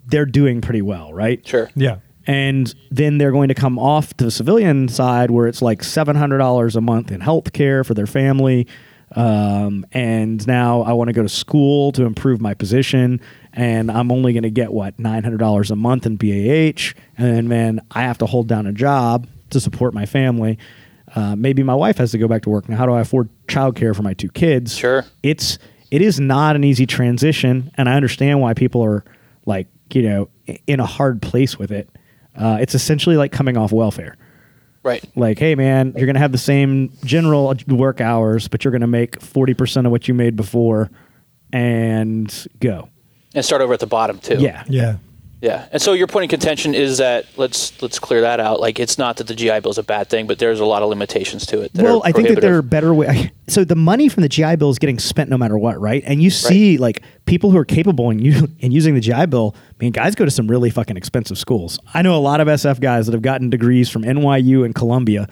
[0.07, 1.45] they're doing pretty well, right?
[1.47, 1.69] Sure.
[1.75, 1.97] Yeah.
[2.29, 6.75] And then they're going to come off to the civilian side where it's like $700
[6.75, 8.67] a month in health care for their family.
[9.15, 13.19] Um, and now I want to go to school to improve my position.
[13.51, 16.93] And I'm only going to get what, $900 a month in BAH.
[17.17, 20.59] And then I have to hold down a job to support my family.
[21.15, 22.69] Uh, maybe my wife has to go back to work.
[22.69, 24.77] Now, how do I afford childcare for my two kids?
[24.77, 25.03] Sure.
[25.23, 25.57] It's,
[25.89, 27.71] it is not an easy transition.
[27.73, 29.03] And I understand why people are
[29.47, 30.29] like, you know,
[30.67, 31.89] in a hard place with it.
[32.39, 34.15] Uh, it's essentially like coming off welfare.
[34.81, 35.03] Right.
[35.15, 38.81] Like, hey, man, you're going to have the same general work hours, but you're going
[38.81, 40.89] to make 40% of what you made before
[41.51, 42.89] and go.
[43.35, 44.37] And start over at the bottom too.
[44.39, 44.63] Yeah.
[44.67, 44.97] Yeah.
[45.41, 45.67] Yeah.
[45.71, 48.59] And so your point of contention is that let's let's clear that out.
[48.59, 50.83] Like it's not that the GI Bill is a bad thing, but there's a lot
[50.83, 51.73] of limitations to it.
[51.73, 53.29] That Well, I think that there are better ways.
[53.49, 56.03] So the money from the GI Bill is getting spent no matter what, right?
[56.05, 59.55] And you see, like people who are capable in, u- in using the GI Bill.
[59.57, 61.79] I mean, guys go to some really fucking expensive schools.
[61.91, 65.27] I know a lot of SF guys that have gotten degrees from NYU and Columbia,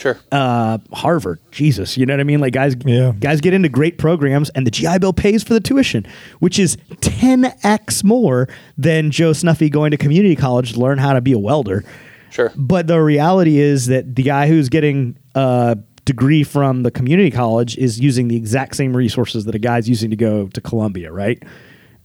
[0.00, 0.18] Sure.
[0.32, 1.38] uh, Harvard.
[1.50, 2.40] Jesus, you know what I mean?
[2.40, 3.12] Like guys, Yeah.
[3.20, 6.06] guys get into great programs, and the GI Bill pays for the tuition,
[6.38, 11.12] which is ten x more than Joe Snuffy going to community college to learn how
[11.12, 11.84] to be a welder.
[12.30, 12.52] Sure.
[12.56, 17.76] But the reality is that the guy who's getting a degree from the community college
[17.76, 21.42] is using the exact same resources that a guy's using to go to Columbia, right?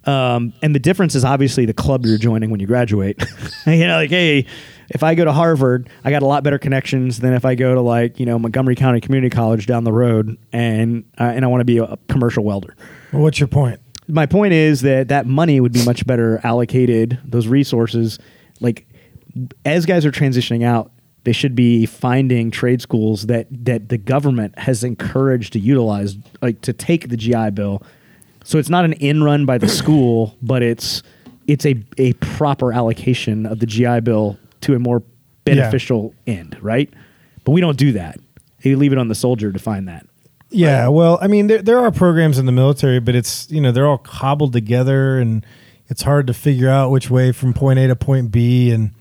[0.05, 3.23] Um, and the difference is obviously the club you're joining when you graduate.
[3.65, 4.45] you know, like, hey,
[4.89, 7.73] if I go to Harvard, I got a lot better connections than if I go
[7.73, 11.47] to like you know Montgomery County Community College down the road, and uh, and I
[11.47, 12.75] want to be a commercial welder.
[13.11, 13.79] Well, what's your point?
[14.07, 17.19] My point is that that money would be much better allocated.
[17.25, 18.19] Those resources,
[18.59, 18.87] like
[19.65, 20.91] as guys are transitioning out,
[21.23, 26.61] they should be finding trade schools that that the government has encouraged to utilize, like
[26.61, 27.81] to take the GI Bill.
[28.43, 31.01] So it's not an in run by the school, but it's
[31.47, 35.03] it's a a proper allocation of the GI Bill to a more
[35.45, 36.91] beneficial end, right?
[37.43, 38.19] But we don't do that.
[38.61, 40.07] You leave it on the soldier to find that.
[40.49, 43.71] Yeah, well, I mean, there, there are programs in the military, but it's you know
[43.71, 45.45] they're all cobbled together, and
[45.87, 48.91] it's hard to figure out which way from point A to point B, and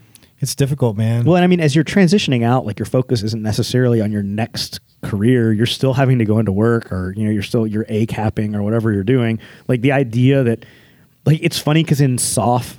[0.41, 1.25] it's difficult, man.
[1.25, 4.23] Well, and I mean, as you're transitioning out, like your focus isn't necessarily on your
[4.23, 5.53] next career.
[5.53, 8.55] You're still having to go into work, or you know, you're still you're a capping
[8.55, 9.39] or whatever you're doing.
[9.69, 10.67] Like the idea that,
[11.25, 12.79] like, it's funny because in SOF,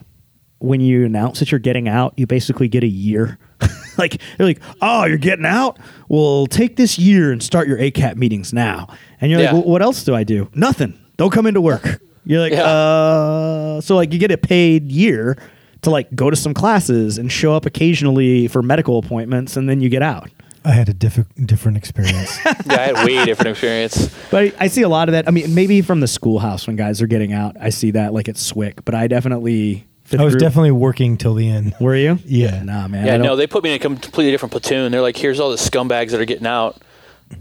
[0.60, 3.38] when you announce that you're getting out, you basically get a year.
[3.98, 5.78] like they're like, oh, you're getting out.
[6.10, 8.88] Well, take this year and start your ACAP meetings now.
[9.22, 9.52] And you're Yeah.
[9.54, 10.50] like, well, what else do I do?
[10.54, 10.98] Nothing.
[11.18, 12.02] Don't come into work.
[12.26, 12.64] You're like, Yeah.
[12.66, 15.38] uh, so like you get a paid year
[15.84, 19.80] to like go to some classes and show up occasionally for medical appointments, and then
[19.82, 20.30] you get out.
[20.64, 22.40] I had a diff- different experience.
[22.46, 24.10] Yeah, I had way different experience.
[24.32, 25.28] But I, I see a lot of that.
[25.28, 28.28] I mean, maybe from the schoolhouse when guys are getting out, I see that like
[28.28, 28.80] it's SWCS.
[28.84, 31.74] But I definitely, fifth I was group- definitely working till the end.
[31.80, 32.20] Were you?
[32.26, 32.62] Yeah.
[32.64, 33.06] Nah, man.
[33.06, 34.92] Yeah, no, they put me in a completely different platoon.
[34.92, 36.82] They're like, here's all the scumbags that are getting out.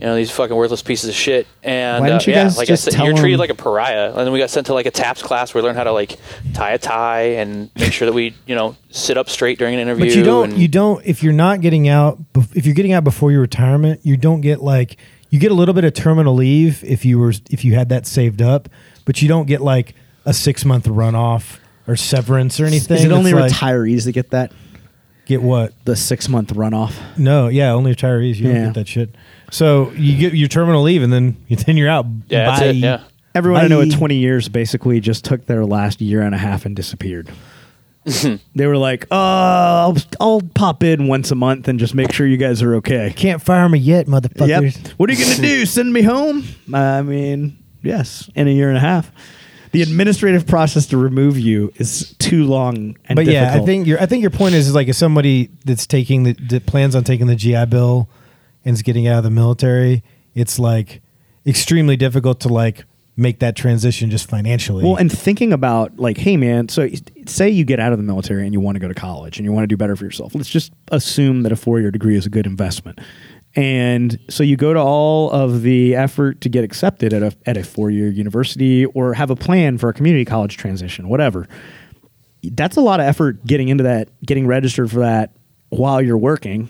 [0.00, 1.46] You know, these fucking worthless pieces of shit.
[1.62, 3.40] And Why didn't uh, you yeah, guys like just I said, tell you're treated them-
[3.40, 4.08] like a pariah.
[4.08, 5.92] And then we got sent to like a TAPS class where we learned how to
[5.92, 6.18] like
[6.54, 9.80] tie a tie and make sure that we, you know, sit up straight during an
[9.80, 10.06] interview.
[10.06, 10.52] But you don't.
[10.52, 11.04] and- You don't.
[11.04, 12.18] If you're not getting out,
[12.54, 14.96] if you're getting out before your retirement, you don't get like
[15.28, 18.06] you get a little bit of terminal leave if you were if you had that
[18.06, 18.70] saved up,
[19.04, 22.96] but you don't get like a six month runoff or severance or anything.
[22.96, 24.52] Is it only like, retirees that get that?
[25.26, 25.72] get what?
[25.86, 26.94] The six month runoff.
[27.16, 28.36] No, yeah, only retirees.
[28.36, 28.54] You Yeah.
[28.54, 29.14] don't get that shit.
[29.50, 32.06] So you get your terminal leave, and then then you're out.
[32.28, 32.76] yeah, that's it.
[32.76, 33.00] Yeah.
[33.34, 36.66] Everyone I know at 20 years basically just took their last year and a half
[36.66, 37.28] and disappeared.
[38.54, 42.26] they were like, "Uh, I'll, I'll pop in once a month and just make sure
[42.26, 44.76] you guys are okay." Can't fire me yet, motherfuckers.
[44.84, 44.88] Yep.
[44.98, 45.64] What are you gonna do?
[45.66, 46.44] Send me home?
[46.72, 49.10] I mean, yes, in a year and a half.
[49.74, 54.00] The administrative process to remove you is too long and but yeah, I think your
[54.00, 57.04] I think your point is, is like if somebody that's taking the that plans on
[57.04, 58.08] taking the GI Bill
[58.64, 60.02] and is getting out of the military,
[60.34, 61.02] it's like
[61.46, 62.84] extremely difficult to like
[63.16, 64.84] make that transition just financially.
[64.84, 66.88] Well, and thinking about like, hey man, so
[67.26, 69.44] say you get out of the military and you want to go to college and
[69.44, 70.34] you want to do better for yourself.
[70.34, 73.00] Let's just assume that a four year degree is a good investment.
[73.56, 77.56] And so you go to all of the effort to get accepted at a at
[77.56, 81.46] a four year university or have a plan for a community college transition, whatever.
[82.42, 85.36] That's a lot of effort getting into that, getting registered for that
[85.68, 86.68] while you're working.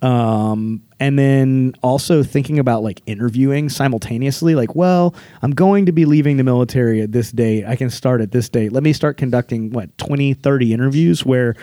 [0.00, 6.04] Um, and then also thinking about like interviewing simultaneously, like, well, I'm going to be
[6.04, 7.64] leaving the military at this date.
[7.64, 8.70] I can start at this date.
[8.70, 11.56] Let me start conducting what 20, 30 interviews where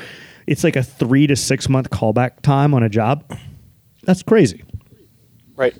[0.47, 3.23] it's like a three to six month callback time on a job.
[4.05, 4.63] That's crazy.
[5.55, 5.73] Right.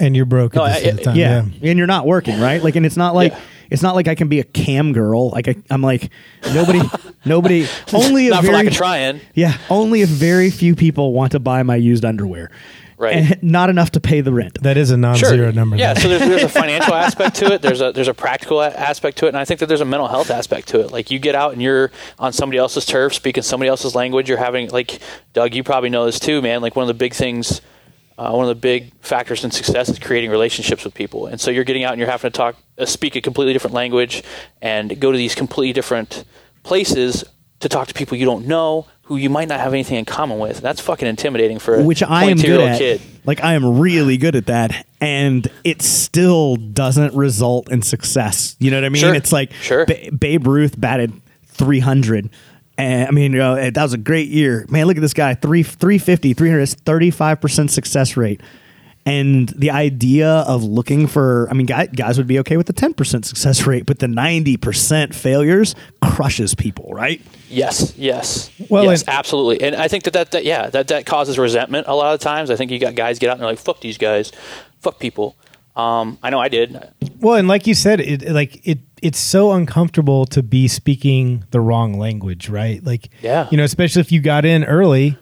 [0.00, 1.16] and you're broke No, at this I- the time.
[1.16, 1.44] yeah.
[1.60, 1.70] Yeah.
[1.70, 2.62] and you're not working, right?
[2.62, 3.40] Like, and it's not like Yeah.
[3.70, 5.30] it's not like I can be a cam girl.
[5.30, 6.10] Like I, I'm like
[6.52, 6.80] nobody,
[7.24, 7.66] nobody.
[7.92, 9.20] Only a Not for very, lack of trying.
[9.34, 12.50] Yeah, only a very few people want to buy my used underwear.
[12.98, 13.14] Right.
[13.14, 14.62] and not enough to pay the rent.
[14.62, 15.76] That is a non-zero number.
[15.76, 16.00] Yeah, though.
[16.00, 17.60] so there's, there's a financial aspect to it.
[17.60, 20.08] There's a there's a practical aspect to it, and I think that there's a mental
[20.08, 20.92] health aspect to it.
[20.92, 24.28] Like you get out and you're on somebody else's turf, speaking somebody else's language.
[24.28, 24.98] You're having like
[25.34, 26.62] Doug, you probably know this too, man.
[26.62, 27.60] Like one of the big things,
[28.16, 31.26] uh, one of the big factors in success is creating relationships with people.
[31.26, 33.74] And so you're getting out and you're having to talk, uh, speak a completely different
[33.74, 34.22] language,
[34.62, 36.24] and go to these completely different
[36.62, 37.24] places
[37.60, 40.38] to talk to people you don't know who you might not have anything in common
[40.38, 40.60] with.
[40.60, 42.78] That's fucking intimidating for a which I am 22 good at.
[42.78, 43.00] kid.
[43.24, 48.56] Like I am really good at that, and it still doesn't result in success.
[48.60, 49.00] You know what I mean?
[49.00, 49.14] Sure.
[49.14, 49.86] It's like Sure.
[49.86, 51.12] Ba- Babe Ruth batted
[51.46, 52.30] 300.
[52.78, 54.66] And I mean, you know, that was a great year.
[54.68, 55.32] Man, look at this guy.
[55.34, 58.42] Three, 350, 300, it's 35% success rate.
[59.06, 62.72] And the idea of looking for, I mean, guys, guys would be okay with the
[62.72, 67.22] 10% success rate, but the 90% failures crushes people, right?
[67.48, 69.64] Yes, yes, Well, yes, and- absolutely.
[69.64, 72.50] And I think that, that that yeah, that that causes resentment a lot of times.
[72.50, 74.32] I think you got guys get out and they're like, "Fuck these guys,
[74.80, 75.36] fuck people."
[75.76, 76.76] Um, I know I did.
[77.20, 81.60] Well, and like you said, it like it it's so uncomfortable to be speaking the
[81.60, 82.82] wrong language, right?
[82.84, 83.46] Like, Yeah.
[83.52, 85.16] you know, especially if you got in early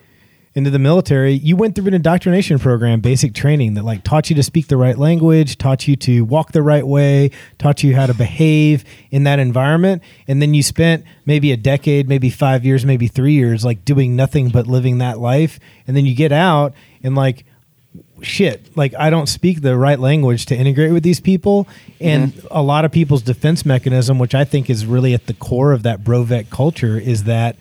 [0.54, 4.36] into the military, you went through an indoctrination program, basic training that like taught you
[4.36, 8.06] to speak the right language, taught you to walk the right way, taught you how
[8.06, 12.84] to behave in that environment, and then you spent maybe a decade, maybe 5 years,
[12.84, 16.72] maybe 3 years like doing nothing but living that life, and then you get out
[17.02, 17.44] and like
[18.22, 21.64] shit like i don't speak the right language to integrate with these people.
[21.64, 22.04] Mm-hmm.
[22.04, 25.72] And a lot of people's defense mechanism which i think is really at the core
[25.72, 27.56] of that brovet culture is that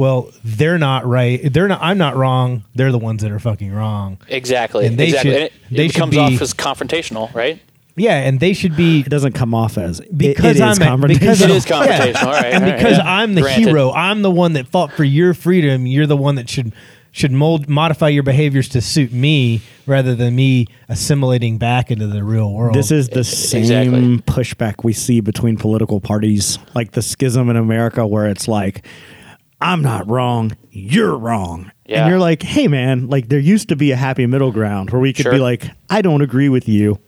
[0.00, 3.72] well they're not right they're not i'm not wrong they're the ones that are fucking
[3.72, 4.86] wrong Exactly.
[4.86, 5.30] And they exactly.
[5.32, 7.60] should- And it, they it comes be- off as confrontational, right?
[7.96, 11.02] yeah and they should be It doesn't come off as it- because it is I'm
[11.04, 13.18] a, because It I'm- is confrontational, all right, and all right, because yeah.
[13.20, 13.66] I'm the Granted.
[13.68, 15.86] hero, I'm the one that fought for your freedom.
[15.86, 16.72] You're the one that should
[17.12, 22.22] should mold modify your behaviors to suit me rather than me assimilating back into the
[22.22, 22.72] real world.
[22.74, 24.18] This is the same Exactly.
[24.18, 28.86] pushback we see between political parties, like the schism in America, where it's like,
[29.60, 31.70] I'm not wrong, you're wrong.
[31.86, 32.02] Yeah.
[32.02, 35.00] And you're like, hey, man, like there used to be a happy middle ground where
[35.00, 35.32] we could Sure.
[35.32, 36.98] be like, I don't agree with you,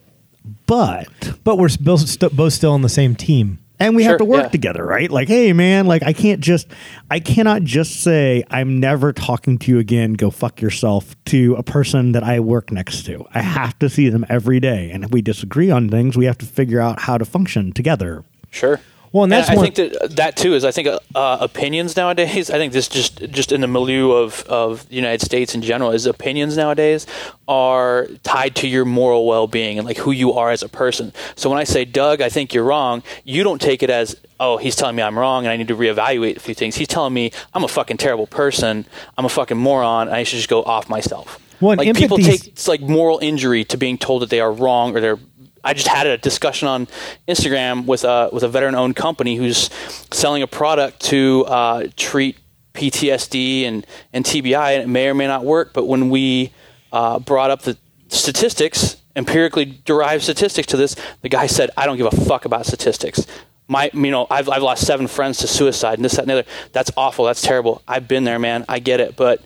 [0.67, 1.09] but.
[1.45, 3.59] but we're both, st- both still on the same team.
[3.79, 4.49] And we Sure, have to work yeah.
[4.49, 5.11] together, right?
[5.11, 6.69] Like, hey, man, like I can't just,
[7.11, 10.13] I cannot just say I'm never talking to you again.
[10.13, 13.27] Go fuck yourself to a person that I work next to.
[13.35, 16.39] I have to see them every day, and if we disagree on things, we have
[16.39, 18.25] to figure out how to function together.
[18.51, 18.79] Sure.
[19.13, 22.51] Well, and that's I one- think that that too is I think uh, opinions nowadays.
[22.51, 25.91] I think this just just in the milieu of of the United States in general
[25.91, 27.07] is opinions nowadays
[27.47, 31.13] are tied to your moral well being and like who you are as a person.
[31.37, 33.03] So when I say Doug, I think you're wrong.
[33.25, 35.77] You don't take it as oh he's telling me I'm wrong and I need to
[35.77, 36.77] reevaluate a few things.
[36.77, 38.87] He's telling me I'm a fucking terrible person.
[39.19, 40.09] I'm a fucking moron.
[40.09, 41.39] And I should just go off myself.
[41.61, 44.51] Well, and like people take it's like moral injury to being told that they are
[44.53, 45.19] wrong or they're
[45.65, 46.89] I just had a discussion on
[47.29, 49.71] Instagram with a with a veteran owned company who's
[50.13, 52.39] selling a product to uh, treat
[52.75, 55.73] PTSD and, and TBI, and it may or may not work.
[55.73, 56.53] But when we
[56.93, 57.77] uh, brought up the
[58.09, 62.67] statistics, empirically derived statistics to this, the guy said, "I don't give a fuck about
[62.67, 63.27] statistics."
[63.69, 66.35] My, you know, I've, I've lost seven friends to suicide, and this, that, and the
[66.41, 66.49] other.
[66.73, 67.27] That's awful.
[67.27, 67.83] That's terrible.
[67.87, 68.65] I've been there, man.
[68.69, 69.41] I get it, but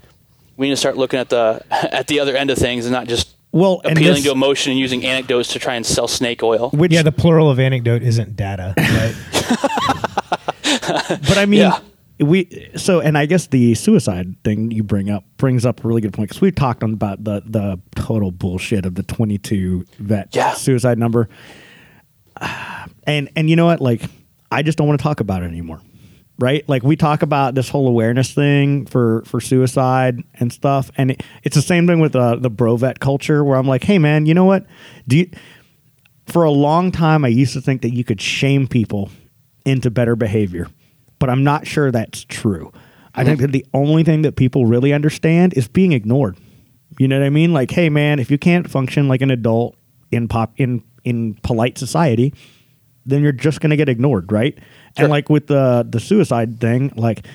[0.57, 3.07] we need to start looking at the at the other end of things and not
[3.07, 6.43] just Well, and appealing this- to emotion and using anecdotes to try and sell snake
[6.43, 6.71] oil.
[6.71, 9.15] Which, yeah, the plural of anecdote isn't data, right?
[11.29, 11.79] but I mean, Yeah.
[12.21, 16.01] we so, and I guess the suicide thing you bring up brings up a really
[16.01, 20.35] good point because we've talked on about the the total bullshit of the 22 vet
[20.35, 20.53] Yeah.
[20.55, 21.29] suicide number,
[23.07, 24.03] and and you know what, like,
[24.51, 25.81] I just don't want to talk about it anymore.
[26.39, 31.13] Right, like we talk about this whole awareness thing for for suicide and stuff, and
[31.13, 34.27] it, it's the same thing with uh, the brovet culture, where I'm like, hey man,
[34.27, 34.67] you know what?
[35.09, 35.31] Do you,
[36.27, 39.09] for a long time, I used to think that you could shame people
[39.65, 40.69] into better behavior,
[41.19, 42.71] but I'm not sure that's true.
[43.15, 46.37] I think that the only thing that people really understand is being ignored.
[46.99, 47.55] You know what I mean?
[47.55, 49.75] Like, hey, man, if you can't function like an adult
[50.13, 52.35] in pop in in polite society,
[53.07, 54.59] then you're just going to get ignored, right?
[54.97, 55.05] Sure.
[55.05, 57.27] And like with the the suicide thing, like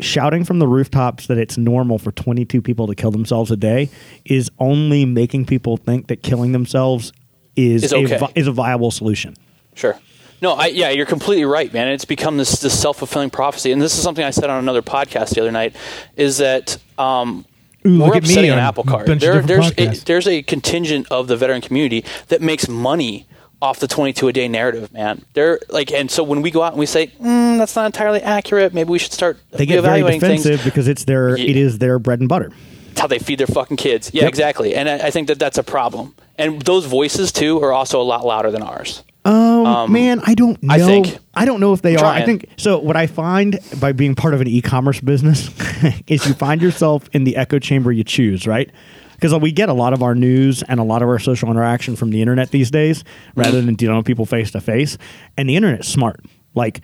[0.00, 3.90] shouting from the rooftops that it's normal for 22 people to kill themselves a day
[4.24, 7.12] is only making people think that killing themselves
[7.56, 8.18] is Is a okay.
[8.18, 9.34] vi- is a viable solution.
[9.74, 9.98] Sure.
[10.40, 11.88] No, I, yeah, you're completely right, man.
[11.88, 14.82] It's become this, this self fulfilling prophecy, and this is something I said on another
[14.82, 15.74] podcast the other night.
[16.16, 17.44] Is that um,
[17.84, 19.06] Ooh, look we're at me upsetting an on apple a cart.
[19.06, 23.26] There, there's a, there's a contingent of the veteran community that makes money
[23.60, 25.24] off the 22 a day narrative, man.
[25.34, 28.20] They're like, and so when we go out and we say mm, that's not entirely
[28.22, 30.42] accurate, maybe we should start They get very reevaluating things.
[30.44, 31.50] defensive because it's their Yeah.
[31.50, 32.52] it is their bread and butter.
[32.92, 34.10] It's how they feed their fucking kids.
[34.12, 34.28] Yeah, Yep.
[34.28, 34.74] exactly.
[34.74, 36.14] And I, I think that that's a problem.
[36.36, 39.02] And those voices too are also a lot louder than ours.
[39.24, 40.72] Um, man, I don't know.
[40.72, 41.18] I think.
[41.34, 42.04] I don't know if they are.
[42.04, 42.78] I think so.
[42.78, 45.50] What I find by being part of an e-commerce business
[46.06, 48.70] is you find yourself in the echo chamber you choose, right?
[49.18, 51.50] Because uh, we get a lot of our news and a lot of our social
[51.50, 53.02] interaction from the internet these days,
[53.34, 54.96] rather than dealing with people face to face.
[55.36, 56.24] And the internet's smart.
[56.54, 56.80] Like,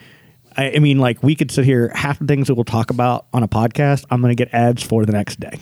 [0.57, 1.91] I, I mean, like we could sit here.
[1.95, 4.83] Half the things that we'll talk about on a podcast, I'm going to get ads
[4.83, 5.59] for the next day.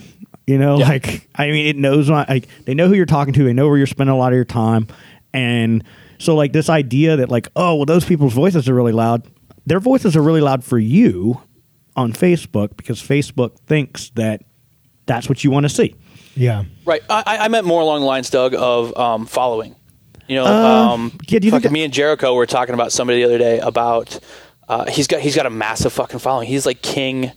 [0.47, 0.89] You know, Yeah.
[0.89, 3.43] like I mean, it knows my, like they know who you're talking to.
[3.43, 4.87] They know where you're spending a lot of your time,
[5.33, 5.83] and
[6.17, 9.25] so like this idea that like oh well those people's voices are really loud.
[9.65, 11.39] Their voices are really loud for you
[11.95, 14.41] on Facebook because Facebook thinks that
[15.05, 15.95] that's what you want to see.
[16.35, 16.63] Yeah.
[16.85, 17.01] Right.
[17.09, 19.75] I, I- meant more along the lines, Doug, of um, following.
[20.27, 23.19] You know, Uh, um, yeah, you fucking that- me and Jericho were talking about somebody
[23.19, 24.19] the other day about
[24.69, 26.47] uh, he's got he's got a massive fucking following.
[26.47, 27.31] He's like King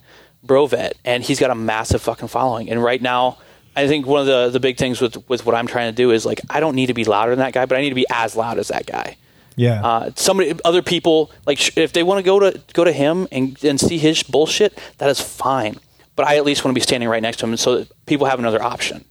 [0.46, 2.70] Brovet, and he's got a massive fucking following.
[2.70, 3.38] And right now,
[3.74, 6.12] I think one of the the big things with with what I'm trying to do
[6.12, 7.94] is like I don't need to be louder than that guy, but I need to
[7.96, 9.16] be as loud as that guy.
[9.56, 9.84] Yeah.
[9.84, 13.26] Uh, somebody, other people, like sh- if they want to go to go to him
[13.32, 15.76] and and see his bullshit, that is fine.
[16.16, 18.26] But I at least want to be standing right next to him, so that people
[18.26, 19.04] have another option.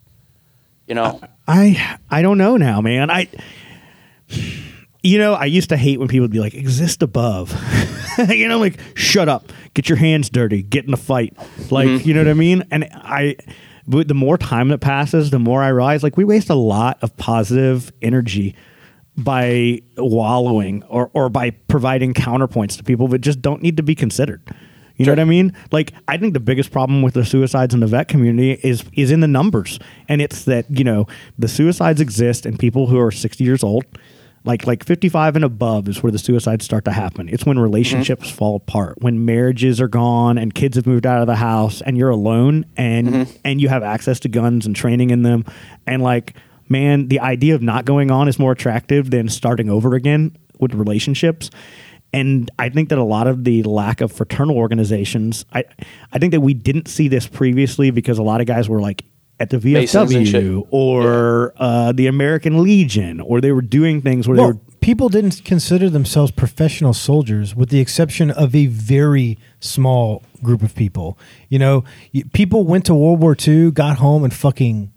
[0.88, 3.10] You know, I I don't know now, man.
[3.10, 3.30] I
[5.06, 7.54] you know, I used to hate when people would be like, exist above.
[8.30, 11.38] you know, like, shut up, get your hands dirty, get in the fight.
[11.70, 12.08] Like, mm-hmm.
[12.08, 12.64] you know what I mean?
[12.72, 13.36] And I,
[13.86, 16.98] but the more time that passes, the more I realize, like, we waste a lot
[17.04, 18.56] of positive energy
[19.16, 23.94] by wallowing or, or by providing counterpoints to people that just don't need to be
[23.94, 24.42] considered.
[24.98, 25.56] You know what I mean?
[25.72, 29.12] Like, I think the biggest problem with the suicides in the vet community is is
[29.12, 33.12] in the numbers, and it's that you know the suicides exist in people who are
[33.12, 33.84] sixty years old,
[34.46, 37.28] like like fifty five and above is where the suicides start to happen.
[37.28, 38.38] It's when relationships mm-hmm.
[38.38, 41.98] fall apart, when marriages are gone, and kids have moved out of the house, and
[41.98, 43.38] you're alone, and mm-hmm.
[43.44, 45.44] and you have access to guns and training in them,
[45.86, 46.36] and like
[46.70, 50.74] man, the idea of not going on is more attractive than starting over again with
[50.74, 51.50] relationships.
[52.16, 55.64] And I think that a lot of the lack of fraternal organizations, I,
[56.14, 59.04] I think that we didn't see this previously because a lot of guys were like
[59.40, 60.44] at the Masons and shit.
[60.44, 64.60] VFW or uh, the American Legion, or they were doing things where Well, they were.
[64.80, 70.74] people didn't consider themselves professional soldiers, with the exception of a very small group of
[70.74, 71.18] people.
[71.50, 71.84] You know,
[72.32, 74.94] people went to World War II, got home, and fucking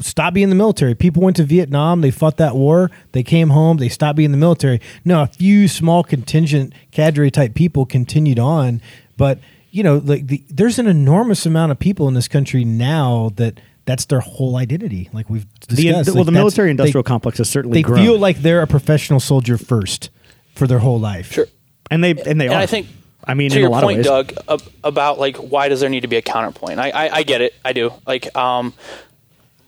[0.00, 0.94] stopped being in the military.
[0.94, 4.32] People went to Vietnam, they fought that war, they came home, they stopped being in
[4.32, 4.80] the military.
[5.04, 8.80] No, a few small contingent cadre type people continued on,
[9.16, 9.38] but
[9.70, 13.60] you know, like the, there's an enormous amount of people in this country now that
[13.86, 15.10] that's their whole identity.
[15.12, 15.84] Like we've The, discussed.
[15.84, 17.98] well, Like, the that's- military industrial they- complex has certainly they grown.
[18.04, 20.10] feel like they're a professional soldier first
[20.54, 21.32] for their whole life.
[21.32, 21.46] sure.
[21.90, 22.60] and they and they and are.
[22.60, 22.86] I think
[23.26, 24.26] I mean, to in your a lot point, of ways.
[24.26, 26.78] Doug, ab- about like why does there need to be a counterpoint?
[26.78, 27.92] I I, I get it, I do.
[28.06, 28.72] Like, um,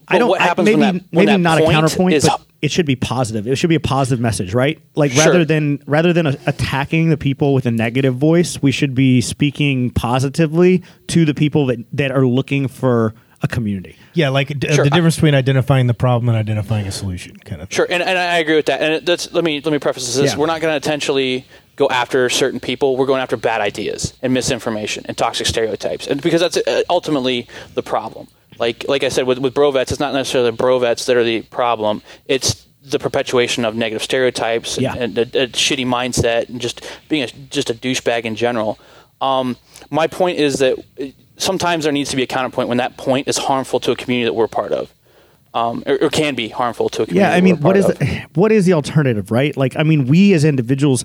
[0.07, 0.29] I don't.
[0.29, 2.85] What I- maybe when that when maybe that not a counterpoint, is but it should
[2.85, 3.45] be positive.
[3.47, 4.79] It should be a positive message, right?
[4.95, 5.25] Like Sure.
[5.25, 9.21] rather than rather than a- attacking the people with a negative voice, we should be
[9.21, 13.95] speaking positively to the people that that are looking for a community.
[14.15, 14.83] Yeah, like d- Sure.
[14.83, 17.71] the difference between identifying the problem and identifying a solution, kind of.
[17.71, 18.81] Sure, and, and I agree with that.
[18.81, 20.37] And that's let me let me preface this: Yeah.
[20.37, 21.45] we're not going to intentionally
[21.75, 22.97] go after certain people.
[22.97, 27.47] We're going after bad ideas and misinformation and toxic stereotypes, and because that's uh, ultimately
[27.75, 28.27] the problem.
[28.59, 31.41] Like like I said with with brovets, it's not necessarily the brovets that are the
[31.43, 32.01] problem.
[32.25, 34.95] It's the perpetuation of negative stereotypes and, Yeah.
[34.95, 38.79] and a, a shitty mindset and just being a, just a douchebag in general.
[39.19, 39.57] Um,
[39.89, 41.05] my point is that uh,
[41.37, 44.25] sometimes there needs to be a counterpoint when that point is harmful to a community
[44.25, 44.93] that we're part of.
[45.53, 47.19] Um, or, or can be harmful to a community.
[47.29, 47.97] Yeah, I that mean, we're what is of.
[47.97, 49.57] the, what is the alternative, right?
[49.57, 51.03] Like, I mean, we as individuals,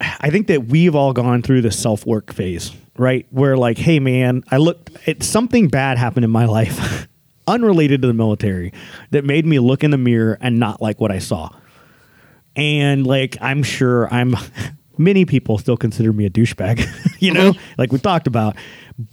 [0.00, 3.26] I think that we've all gone through the self work phase, right?
[3.30, 7.06] Where like, hey, man, I looked at something bad happened in my life,
[7.46, 8.72] unrelated to the military,
[9.10, 11.50] that made me look in the mirror and not like what I saw.
[12.54, 14.34] And like, I'm sure I'm.
[14.98, 16.88] Many people still consider me a douchebag,
[17.20, 18.56] you know, like we talked about.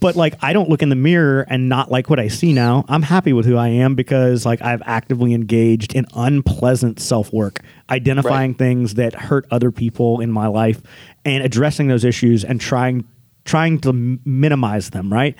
[0.00, 2.86] But like, I don't look in the mirror and not like what I see now.
[2.88, 7.60] I'm happy with who I am because like I've actively engaged in unpleasant self work,
[7.90, 8.58] identifying Right.
[8.58, 10.80] things that hurt other people in my life,
[11.26, 13.04] and addressing those issues and trying
[13.44, 15.12] trying to m- minimize them.
[15.12, 15.36] Right.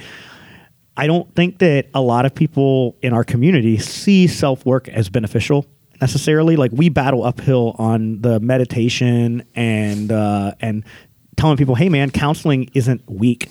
[0.96, 5.08] I don't think that a lot of people in our community see self work as
[5.08, 5.66] beneficial
[6.00, 6.56] necessarily.
[6.56, 10.84] Like we battle uphill on the meditation and uh, and
[11.36, 13.48] telling people, hey man, counseling isn't weak.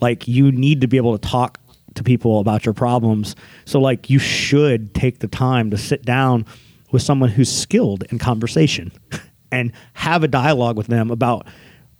[0.00, 1.58] Like you need to be able to talk
[1.94, 3.36] to people about your problems.
[3.64, 6.46] So like you should take the time to sit down
[6.90, 8.92] with someone who's skilled in conversation
[9.52, 11.46] and have a dialogue with them about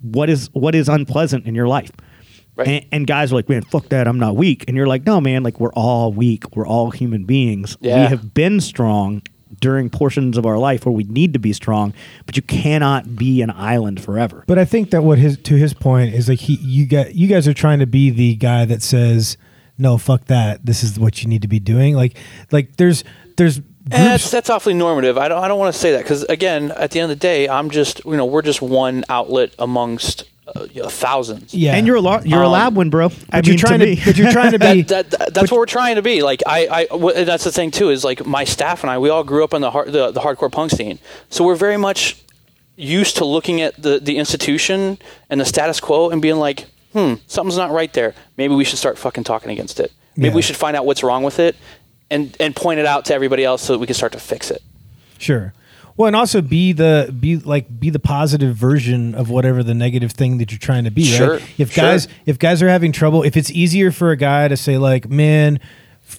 [0.03, 1.91] what is what is unpleasant in your life.
[2.55, 2.69] Right.
[2.69, 4.07] And, and guys are like, man, fuck that.
[4.07, 4.67] I'm not weak.
[4.69, 6.55] And you're like, no, man, like we're all weak.
[6.55, 7.79] We're all human beings.
[7.81, 8.03] Yeah.
[8.03, 9.23] We have been strong
[9.61, 11.95] during portions of our life where we need to be strong,
[12.27, 14.45] but you cannot be an island forever.
[14.47, 17.27] But I think that what his to his point is like he you got you
[17.27, 19.37] guys are trying to be the guy that says
[19.79, 22.17] no fuck that this is what you need to be doing like
[22.51, 23.05] like there's
[23.37, 25.19] there's that's that's awfully normative.
[25.19, 27.23] I don't I don't want to say that because again, at the end of the
[27.23, 30.25] day, I'm just you know we're just one outlet amongst
[30.55, 31.55] uh, you know, thousands.
[31.55, 33.07] yeah And you're a la- you're a Um, lab one, bro.
[33.31, 34.03] I but you're trying to, to, me.
[34.05, 36.23] but you're trying to be That, that, that's what we're trying to be.
[36.23, 39.09] Like I, I w- that's the thing too is like my staff and I, we
[39.09, 40.99] all grew up in the hard, the, the hardcore punk scene,
[41.31, 42.17] so we're very much
[42.77, 44.99] used to looking at the the institution
[45.31, 48.15] and the status quo and being like, hmm, something's not right there.
[48.37, 49.93] Maybe we should start fucking talking against it.
[50.17, 50.35] Maybe Yeah.
[50.37, 51.55] we should find out what's wrong with it,
[52.13, 54.51] and and point it out to everybody else so that we can start to fix
[54.51, 54.63] it.
[55.19, 55.53] Sure.
[55.97, 60.13] Well, and also be the be like be the positive version of whatever the negative
[60.13, 61.05] thing that you're trying to be.
[61.05, 61.43] Sure, Right?
[61.59, 61.85] If sure.
[61.85, 65.09] guys if guys are having trouble, if it's easier for a guy to say like,
[65.09, 65.61] "Man,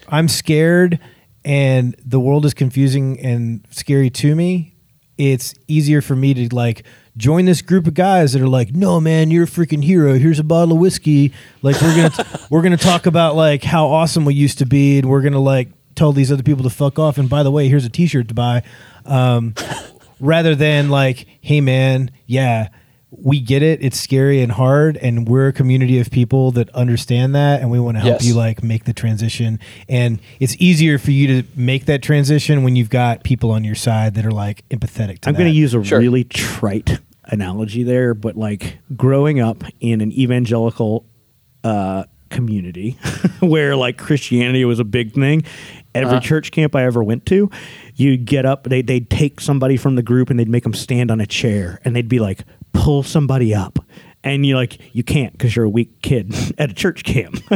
[0.09, 0.99] I'm scared
[1.45, 4.75] and the world is confusing and scary to me,"
[5.17, 6.83] it's easier for me to like
[7.17, 10.19] join this group of guys that are like, "No, man, you're a freaking hero.
[10.19, 11.33] Here's a bottle of whiskey.
[11.63, 15.09] Like we're gonna we're gonna talk about like how awesome we used to be, and
[15.09, 17.17] we're gonna like tell these other people to fuck off.
[17.17, 18.63] And by the way, here's a T-shirt to buy."
[19.05, 19.53] Um,
[20.19, 22.69] rather than like, "Hey, man, yeah."
[23.15, 23.83] We get it.
[23.83, 27.79] It's scary and hard, and we're a community of people that understand that, and we
[27.79, 28.25] want to help Yes.
[28.25, 29.59] you like make the transition.
[29.87, 33.75] And it's easier for you to make that transition when you've got people on your
[33.75, 35.99] side that are like empathetic to I'm going to use a Sure.
[35.99, 41.05] really trite analogy there, but like growing up in an evangelical
[41.63, 42.97] uh, community
[43.41, 45.43] where like Christianity was a big thing,
[45.95, 46.19] every Uh-huh.
[46.19, 47.49] church camp I ever went to,
[47.95, 51.11] you'd get up, they, they'd take somebody from the group and they'd make them stand
[51.11, 52.41] on a chair and they'd be like,
[52.73, 53.79] pull somebody up.
[54.25, 57.41] And you're like, you can't because you're a weak kid at a church camp.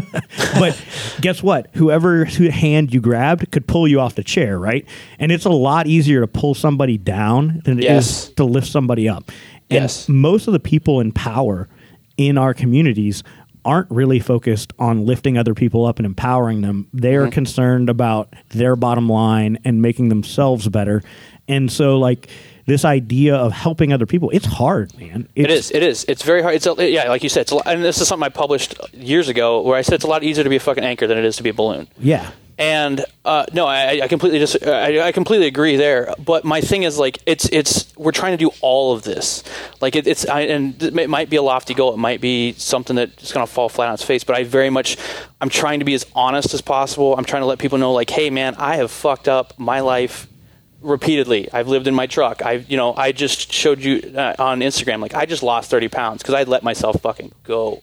[0.59, 0.81] but
[1.21, 1.69] guess what?
[1.75, 4.85] Whoever who hand you grabbed could pull you off the chair, right?
[5.17, 8.29] And it's a lot easier to pull somebody down than it is Yes.
[8.35, 9.31] to lift somebody up.
[9.69, 10.09] And Yes.
[10.09, 11.69] most of the people in power
[12.17, 13.23] in our communities
[13.67, 16.87] aren't really focused on lifting other people up and empowering them.
[16.93, 17.27] They Mm-hmm.
[17.27, 21.03] are concerned about their bottom line and making themselves better.
[21.47, 22.29] And so like
[22.65, 25.27] this idea of helping other people, it's hard, man.
[25.35, 25.71] It's, It is.
[25.71, 26.05] It is.
[26.07, 26.55] It's very hard.
[26.55, 27.41] It's a, yeah, like you said.
[27.41, 30.07] It's a and this is something I published years ago where I said it's a
[30.07, 31.87] lot easier to be a fucking anchor than it is to be a balloon.
[31.99, 32.31] Yeah.
[32.59, 36.13] And uh, no, I, I completely just I, I completely agree there.
[36.17, 39.43] But my thing is like it's it's we're trying to do all of this.
[39.79, 41.93] Like it, it's I, and it might be a lofty goal.
[41.93, 44.23] It might be something that's going to fall flat on its face.
[44.23, 44.97] But I very much
[45.39, 47.15] I'm trying to be as honest as possible.
[47.15, 50.27] I'm trying to let people know like, hey man, I have fucked up my life
[50.81, 51.51] repeatedly.
[51.51, 52.43] I've lived in my truck.
[52.45, 55.89] I, you know, I just showed you uh, on Instagram, like I just lost 30
[55.89, 57.81] pounds because I let myself fucking go.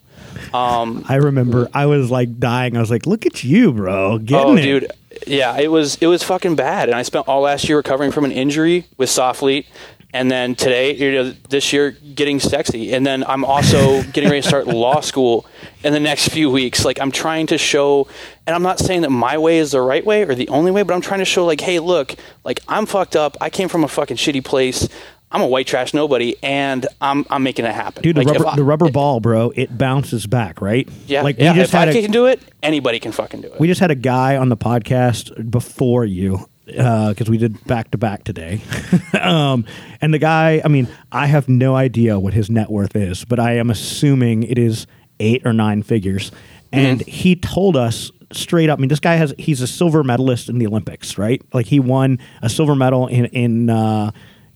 [0.52, 2.76] Um, I remember I was like dying.
[2.76, 4.18] I was like, "Look at you, bro!
[4.18, 4.62] Getting oh, it.
[4.62, 4.92] dude,
[5.26, 6.88] yeah, it was it was fucking bad.
[6.88, 9.66] And I spent all last year recovering from an injury with SOFLETE,
[10.14, 14.42] and then today, you know, this year getting sexy, and then I'm also getting ready
[14.42, 15.44] to start law school
[15.82, 16.84] in the next few weeks.
[16.84, 18.06] Like I'm trying to show,
[18.46, 20.84] and I'm not saying that my way is the right way or the only way,
[20.84, 22.14] but I'm trying to show like, hey, look,
[22.44, 23.36] like I'm fucked up.
[23.40, 24.88] I came from a fucking shitty place.
[25.30, 28.02] I'm a white trash nobody, and I'm I'm making it happen.
[28.02, 30.88] Dude, Like, the rubber, I- the rubber ball, bro, it bounces back, right?
[31.06, 31.54] Yeah, Like yeah.
[31.54, 33.58] just if I a, can do it, anybody can fucking do it.
[33.60, 37.98] we just had a guy on the podcast before you because we did back to
[37.98, 38.62] back today.
[39.20, 39.66] um,
[40.00, 43.38] and the guy, I mean, I have no idea what his net worth is, but
[43.38, 44.86] I am assuming it is
[45.20, 46.32] eight or nine figures.
[46.72, 48.78] And he told us straight up.
[48.78, 51.42] I mean, this guy has he's a silver medalist in the Olympics, right?
[51.52, 53.70] Like he won a silver medal in in.
[53.70, 54.10] Uh,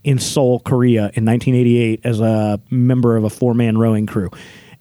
[0.08, 4.30] in Seoul, Korea in 1988 as a member of a four man rowing crew.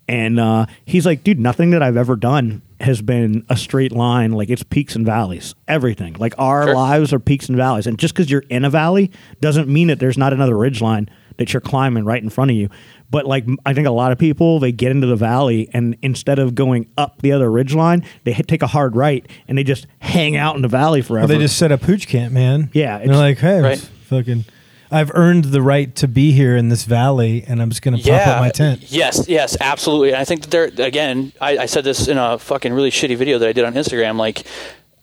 [0.07, 4.31] And uh, he's like, dude, nothing that I've ever done has been a straight line.
[4.31, 6.13] Like it's peaks and valleys, everything.
[6.13, 6.75] Like our Sure.
[6.75, 7.87] lives are peaks and valleys.
[7.87, 9.11] And just because you're in a valley
[9.41, 12.55] doesn't mean that there's not another ridge line that you're climbing right in front of
[12.57, 12.69] you.
[13.11, 16.39] But like I think a lot of people, they get into the valley and instead
[16.39, 19.63] of going up the other ridge line, they hit, take a hard right and they
[19.65, 21.27] just hang out in the valley forever.
[21.27, 22.69] Well, they just set up hooch camp, man.
[22.73, 23.79] Yeah, And they're like, hey, Right.
[24.05, 24.45] fucking,
[24.89, 28.27] I've earned the right to be here in this valley, and I'm just gonna pop
[28.27, 28.83] up my tent.
[28.91, 30.09] Yes, yes, absolutely.
[30.09, 33.17] And I think that there again, I, I said this in a fucking really shitty
[33.17, 34.17] video that I did on Instagram.
[34.17, 34.43] Like,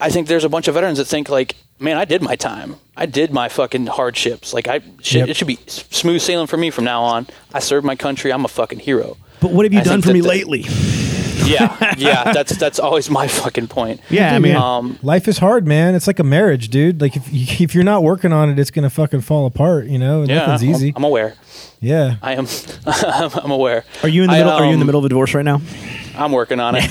[0.01, 2.76] I think there's a bunch of veterans that think like, man, I did my time.
[2.97, 4.53] I did my fucking hardships.
[4.55, 5.28] Like, I shit, Yep.
[5.28, 7.26] it should be smooth sailing for me from now on.
[7.53, 8.32] I served my country.
[8.32, 9.16] I'm a fucking hero.
[9.41, 10.64] but what have you I done for me lately?
[11.47, 12.32] Yeah, yeah.
[12.32, 14.01] That's that's always my fucking point.
[14.11, 15.95] Yeah, I mean, Um, Life is hard, man.
[15.95, 17.01] It's like a marriage, dude.
[17.01, 19.87] Like if you, if you're not working on it, it's gonna fucking fall apart.
[19.87, 20.93] You know, yeah, nothing's I'm- easy.
[20.97, 21.35] I'm, aware.
[21.80, 22.47] yeah, I am.
[22.87, 23.85] I'm aware.
[24.03, 24.53] Are you in the I, middle?
[24.53, 25.61] are you in the um, middle of a divorce right now?
[26.16, 26.85] I'm working on it.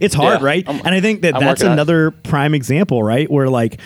[0.00, 0.68] It's hard, Yeah, right?
[0.68, 1.74] I'm- and I think that I'm that's working on it.
[1.82, 3.30] another prime example, right?
[3.30, 3.80] Where like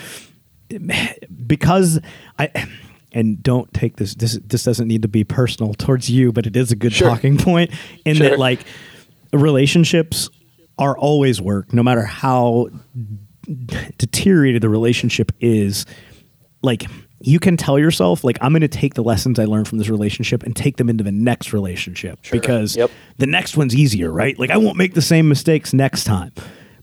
[1.47, 1.99] because
[2.39, 2.51] I
[3.13, 6.57] and don't take this this this doesn't need to be personal towards you, but it
[6.57, 7.09] is a good Sure.
[7.09, 7.71] talking point
[8.05, 8.31] in Sure.
[8.31, 8.61] that like
[9.33, 10.31] relationships
[10.79, 12.69] are always work, no matter how
[13.99, 15.87] deteriorated the relationship is.
[16.63, 16.85] Like
[17.21, 19.89] you can tell yourself, like I'm going to take the lessons I learned from this
[19.89, 22.91] relationship and take them into the next relationship because Yep.
[23.19, 24.39] the next one's easier, right?
[24.39, 26.33] Like I won't make the same mistakes next time.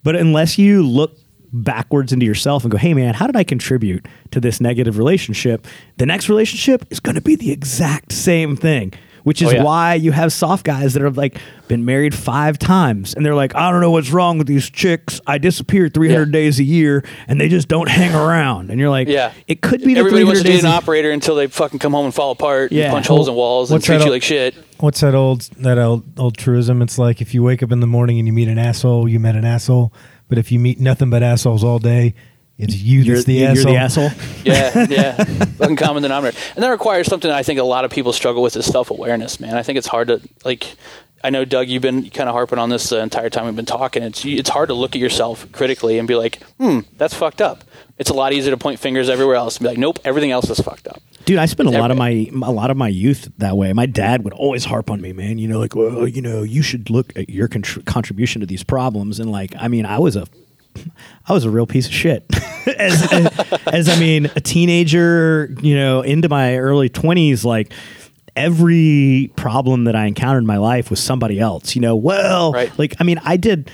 [0.04, 1.18] But unless you look
[1.54, 5.66] backwards into yourself and go, "Hey man, how did I contribute to this negative relationship?"
[5.98, 8.94] The next relationship is going to be the exact same thing.
[9.26, 9.64] Which is Oh, yeah.
[9.64, 13.56] why you have soft guys that have like been married five times and they're like,
[13.56, 15.20] I don't know what's wrong with these chicks.
[15.26, 16.32] I disappear 300 Yeah.
[16.32, 18.70] days a year and they just don't hang around.
[18.70, 19.32] And you're like, Yeah.
[19.48, 20.62] it could be the Everybody 300 wants to days.
[20.62, 22.84] date an operator until they fucking come home and fall apart, Yeah.
[22.86, 24.54] and punch holes in walls, and treat that you like shit.
[24.78, 26.84] what's that old that old old truism?
[26.84, 29.20] It's like if you wake up in the morning and you meet an asshole, you
[29.20, 29.92] met an asshole.
[30.30, 32.14] But if you meet nothing but assholes all day,
[32.58, 33.74] It's you You're, that's the you're asshole.
[33.74, 34.10] the asshole.
[34.46, 35.24] Yeah, yeah.
[35.58, 36.38] Fucking common denominator.
[36.56, 39.40] And that requires something I think a lot of people struggle with is self awareness,
[39.40, 39.56] man.
[39.56, 40.76] I think it's hard to like
[41.24, 43.66] I know Doug, you've been kind of harping on this the entire time we've been
[43.66, 44.04] talking.
[44.04, 47.64] It's it's hard to look at yourself critically and be like, hmm, that's fucked up.
[47.98, 50.50] It's a lot easier to point fingers everywhere else and be like, nope, everything else
[50.50, 51.02] is fucked up.
[51.26, 53.74] Dude, I spent a lot of my a lot of my youth that way.
[53.74, 55.40] My dad would always harp on me, man.
[55.40, 58.64] You know, like, well, you know, you should look at your contr- contribution to these
[58.64, 59.20] problems.
[59.20, 60.28] And like, I mean, I was a,
[61.28, 62.26] I was a real piece of shit.
[62.78, 67.72] as, as, as I mean, a teenager, you know, into my early twenties, like
[68.36, 71.76] every problem that I encountered in my life was somebody else.
[71.76, 72.78] You know, well, Right.
[72.78, 73.72] like, I mean, I did,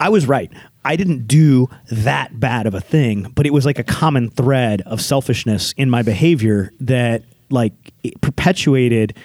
[0.00, 0.50] I was right.
[0.84, 4.82] I didn't do that bad of a thing, but it was like a common thread
[4.82, 7.72] of selfishness in my behavior that like
[8.02, 9.16] it perpetuated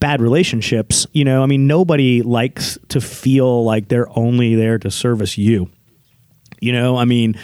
[0.00, 1.06] bad relationships.
[1.12, 5.70] You know, I mean, nobody likes to feel like they're only there to service you.
[6.64, 7.36] You know, I mean,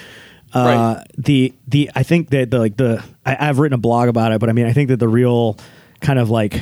[0.54, 1.06] uh, Right.
[1.16, 4.40] the the I think that the like the I, I've written a blog about it,
[4.40, 5.56] but I mean, I think that the real
[6.00, 6.60] kind of like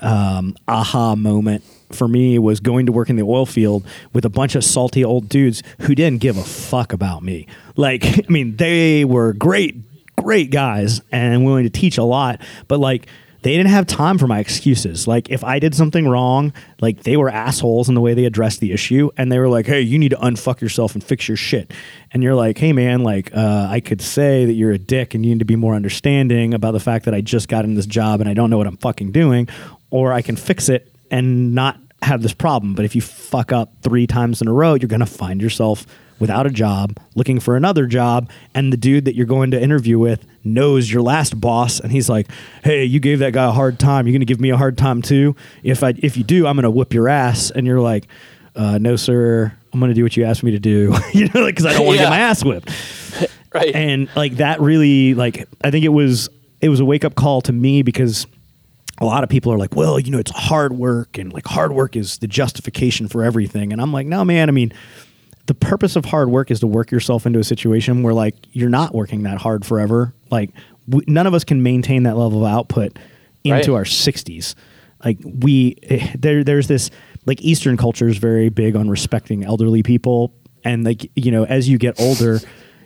[0.00, 4.28] um, aha moment for me was going to work in the oil field with a
[4.28, 7.46] bunch of salty old dudes who didn't give a fuck about me.
[7.76, 9.76] Like, I mean, they were great,
[10.16, 13.06] great guys and willing to teach a lot, but like,
[13.44, 15.06] they didn't have time for my excuses.
[15.06, 18.60] Like, if I did something wrong, like, they were assholes in the way they addressed
[18.60, 19.10] the issue.
[19.18, 21.70] And they were like, hey, you need to unfuck yourself and fix your shit.
[22.10, 25.26] And you're like, hey, man, like, uh, I could say that you're a dick and
[25.26, 27.84] you need to be more understanding about the fact that I just got in this
[27.84, 29.46] job and I don't know what I'm fucking doing
[29.90, 32.74] or I can fix it and not have this problem.
[32.74, 35.86] But if you fuck up three times in a row, you're to find yourself
[36.18, 39.98] without a job, looking for another job, and the dude that you're going to interview
[39.98, 42.28] with knows your last boss, and he's like,
[42.62, 44.06] "Hey, you gave that guy a hard time.
[44.06, 45.34] You're going to give me a hard time too.
[45.62, 48.06] If I if you do, I'm going to whip your ass." And you're like,
[48.56, 49.52] uh, "No, sir.
[49.72, 51.72] I'm going to do what you asked me to do." you know, like because I
[51.72, 52.10] don't want to Yeah.
[52.10, 52.70] get my ass whipped
[53.52, 53.74] Right.
[53.74, 56.28] and like that really like i think it was
[56.60, 58.26] it was a wake-up call to me because
[58.98, 61.70] a lot of people are like well you know it's hard work and like hard
[61.70, 64.72] work is the justification for everything and i'm like no man i mean
[65.46, 68.70] the purpose of hard work is to work yourself into a situation where like you're
[68.70, 70.14] not working that hard forever.
[70.30, 70.50] Like
[70.88, 72.98] w- none of us can maintain that level of output
[73.44, 73.78] into Right.
[73.80, 74.54] our 60s
[75.04, 76.90] like we eh, there there's this
[77.26, 80.32] like eastern culture is very big on respecting elderly people.
[80.64, 82.40] And like you know as you get older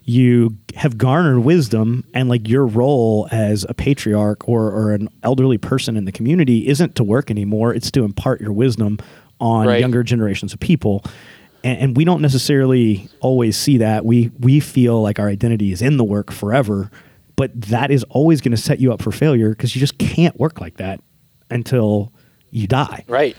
[0.05, 5.59] you have garnered wisdom and like your role as a patriarch or, or an elderly
[5.59, 7.75] person in the community isn't to work anymore.
[7.75, 8.99] It's to impart your wisdom
[9.39, 9.81] on Right.
[9.81, 11.05] younger generations of people
[11.65, 15.83] and, and we don't necessarily always see that we we feel like our identity is
[15.83, 16.91] in the work forever
[17.37, 20.39] but that is always going to set you up for failure because you just can't
[20.39, 21.01] work like that
[21.51, 22.13] until
[22.51, 23.37] you die right.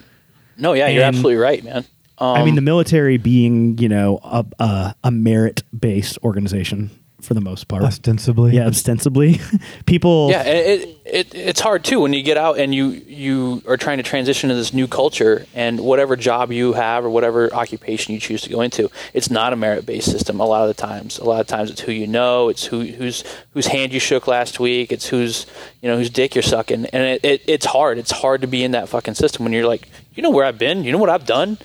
[0.60, 1.86] No, yeah, you're absolutely right, man.
[2.18, 6.92] Um, I mean, the military being, you know, a, a, a merit based organization
[7.22, 7.84] for the most part.
[7.84, 8.56] ostensibly.
[8.56, 9.40] Yeah, ostensibly.
[9.86, 10.30] People.
[10.32, 13.78] yeah, it, it, it it's hard too when you get out and you you are
[13.78, 18.14] trying to transition to this new culture and whatever job you have or whatever occupation
[18.14, 20.40] you choose to go into, it's not a merit based system.
[20.40, 22.82] A lot of the times, a lot of times it's who you know, it's who
[22.82, 25.46] whose whose hand you shook last week, it's whose
[25.82, 27.98] you know whose dick you're sucking, and it, it it's hard.
[27.98, 30.58] It's hard to be in that fucking system when you're like, you know where I've
[30.58, 31.58] been, you know what I've done.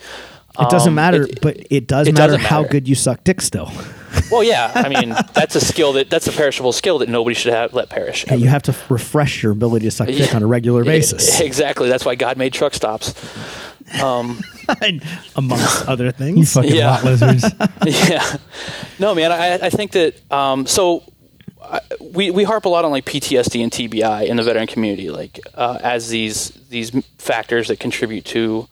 [0.56, 2.72] It doesn't Um, matter, it- but it does it matter how matter.
[2.72, 3.70] good you suck dick still.
[4.30, 7.52] Well, yeah, I mean that's a skill that that's a perishable skill that nobody should
[7.52, 8.24] have let perish.
[8.28, 10.36] And you have to refresh your ability to suck dick Yeah.
[10.36, 11.88] on a regular basis, Exactly.
[11.88, 13.14] That's why God made truck stops.
[14.02, 14.40] Um,
[15.36, 16.52] amongst other You things.
[16.52, 16.90] fucking Yeah.
[16.90, 17.44] lot lizards.
[17.86, 18.36] yeah.
[18.98, 19.30] No, man.
[19.32, 21.02] I, I think that um, so.
[21.62, 25.08] I, we, we harp a lot on like PTSD and TBI in the veteran community,
[25.10, 28.68] like uh, as these these factors that contribute to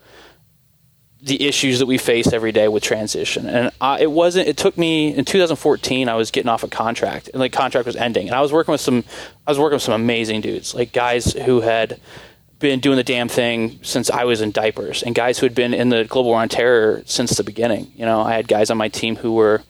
[1.22, 3.46] the issues that we face every day with transition.
[3.46, 4.48] And I, it wasn't.
[4.48, 6.08] It took me in 2014.
[6.08, 8.72] I was getting off a contract, and the contract was ending, and I was working
[8.72, 9.04] with some.
[9.46, 12.00] I was working with some amazing dudes, like guys who had
[12.58, 15.72] been doing the damn thing since I was in diapers, and guys who had been
[15.72, 17.92] in the global war on terror since the beginning.
[17.94, 19.62] You know, I had guys on my team who were,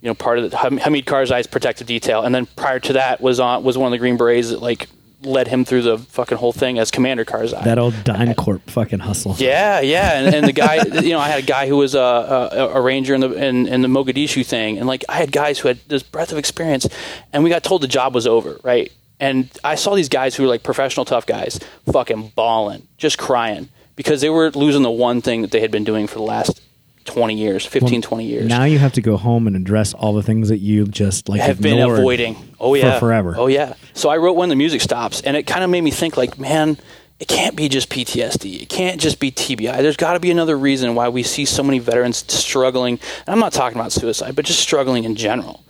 [0.00, 3.40] you know, part of the Hamid Karzai's protective detail, and then prior to that was
[3.40, 4.86] on was one of the Green Berets that like
[5.22, 7.64] led him through the fucking whole thing as Commander Karzai.
[7.64, 9.34] That old DynCorp fucking hustle.
[9.38, 12.00] Yeah, yeah, and, and the guy, you know, I had a guy who was a,
[12.00, 15.58] a, a ranger in the in, in the Mogadishu thing, and like I had guys
[15.58, 16.88] who had this breadth of experience,
[17.32, 18.92] and we got told the job was over, right?
[19.20, 21.60] And I saw these guys who were like professional tough guys,
[21.90, 25.84] fucking bawling, just crying because they were losing the one thing that they had been
[25.84, 26.60] doing for the last
[27.04, 28.48] 20 years, 15, 20 years.
[28.48, 31.40] Now you have to go home and address all the things that you just like
[31.40, 32.36] have been avoiding.
[32.60, 33.34] Oh for yeah, forever.
[33.36, 33.74] Oh yeah.
[33.94, 36.38] So I wrote when the music stops, and it kind of made me think like,
[36.38, 36.76] man,
[37.22, 38.62] it can't be just PTSD.
[38.62, 39.78] It can't just be TBI.
[39.78, 42.94] There's got to be another reason why we see so many veterans struggling.
[42.94, 45.64] And I'm not talking about suicide, but just struggling in general.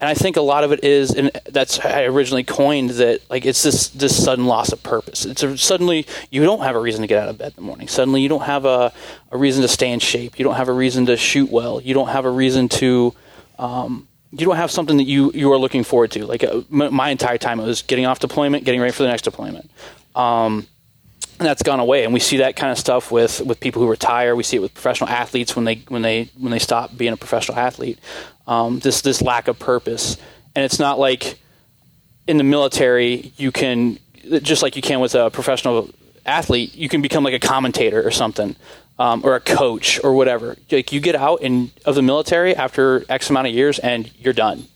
[0.00, 3.28] And I think a lot of it is, and that's I originally coined that.
[3.28, 5.24] Like it's this this sudden loss of purpose.
[5.24, 7.62] It's a, suddenly you don't have a reason to get out of bed in the
[7.62, 7.88] morning.
[7.88, 8.92] Suddenly you don't have a,
[9.32, 10.38] a reason to stay in shape.
[10.38, 11.80] You don't have a reason to shoot well.
[11.80, 13.12] You don't have a reason to
[13.58, 16.26] um, you don't have something that you you are looking forward to.
[16.26, 19.08] Like uh, m- my entire time, it was getting off deployment, getting ready for the
[19.08, 19.70] next deployment.
[20.14, 20.66] Um,
[21.38, 23.88] and that's gone away, and we see that kind of stuff with, with people who
[23.88, 24.34] retire.
[24.34, 27.16] We see it with professional athletes when they when they when they stop being a
[27.16, 27.98] professional athlete.
[28.46, 30.16] Um, this this lack of purpose,
[30.56, 31.38] and it's not like
[32.26, 33.98] in the military you can
[34.42, 35.90] just like you can with a professional
[36.26, 38.56] athlete, you can become like a commentator or something
[38.98, 40.56] um, or a coach or whatever.
[40.70, 44.34] Like you get out in of the military after X amount of years and you're
[44.34, 44.66] done.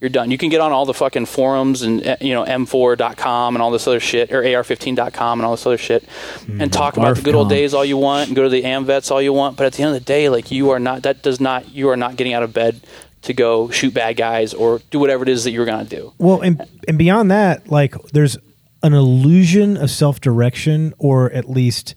[0.00, 0.30] You're done.
[0.30, 3.72] You can get on all the fucking forums and uh, you know m4.com and all
[3.72, 6.04] this other shit or ar15.com and all this other shit
[6.48, 9.10] and talk about the good old days all you want and go to the AMVETs
[9.10, 9.56] all you want.
[9.56, 11.02] But at the end of the day, like you are not.
[11.02, 11.70] That does not.
[11.74, 12.80] You are not getting out of bed
[13.22, 16.12] to go shoot bad guys or do whatever it is that you're gonna do.
[16.18, 18.38] Well, and and beyond that, like there's
[18.84, 21.96] an illusion of self direction, or at least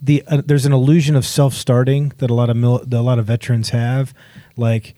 [0.00, 3.00] the uh, there's an illusion of self starting that a lot of mil- that a
[3.00, 4.12] lot of veterans have.
[4.56, 4.94] Like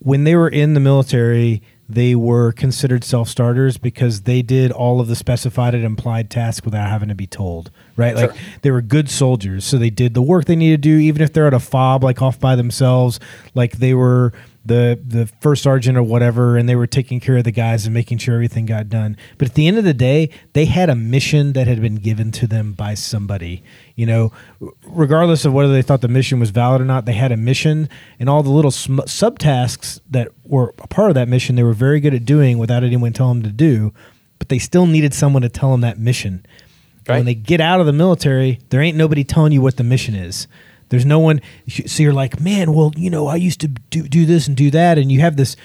[0.00, 5.00] when they were in the military, they were considered self starters because they did all
[5.00, 7.70] of the specified and implied tasks without having to be told.
[7.96, 8.40] Right, like Sure.
[8.62, 11.32] they were good soldiers, so they did the work they needed to do, even if
[11.32, 13.18] they're at a fob like off by themselves.
[13.54, 14.32] Like they were
[14.68, 17.92] the the first sergeant or whatever, and they were taking care of the guys and
[17.92, 19.16] making sure everything got done.
[19.36, 22.30] But at the end of the day, they had a mission that had been given
[22.32, 23.62] to them by somebody.
[23.96, 24.32] You know,
[24.86, 27.88] regardless of whether they thought the mission was valid or not, they had a mission,
[28.20, 31.72] and all the little sm- subtasks that were a part of that mission, they were
[31.72, 33.92] very good at doing without anyone telling them to do.
[34.38, 36.46] But they still needed someone to tell them that mission.
[37.08, 37.16] Right.
[37.16, 40.14] When they get out of the military, there ain't nobody telling you what the mission
[40.14, 40.46] is.
[40.88, 41.40] There's no one.
[41.86, 44.70] So you're like, man, well, you know, I used to do, do this and do
[44.70, 44.98] that.
[44.98, 45.56] And you have this,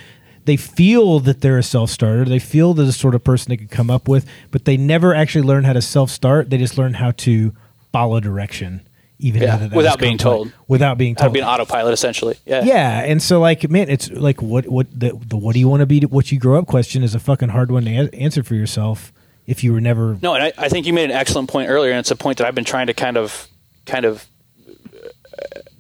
[0.46, 2.26] they feel that they're a self starter.
[2.26, 5.14] They feel they're the sort of person they could come up with, but they never
[5.16, 6.50] actually learn how to self start.
[6.50, 7.54] They just learn how to
[7.92, 8.82] follow direction,
[9.20, 10.52] even Yeah, that without being told.
[10.68, 11.32] Without being told.
[11.32, 12.38] be an autopilot essentially.
[12.46, 12.64] Yeah.
[12.64, 15.80] Yeah, and so like, man, it's like what what the, the what do you want
[15.82, 16.02] to be?
[16.02, 19.14] What you grow up question is a fucking hard one to a- answer for yourself
[19.46, 20.18] if you were never.
[20.22, 22.38] No, and I, I think you made an excellent point earlier, and it's a point
[22.40, 23.48] that I've been trying to kind of,
[23.86, 24.26] kind of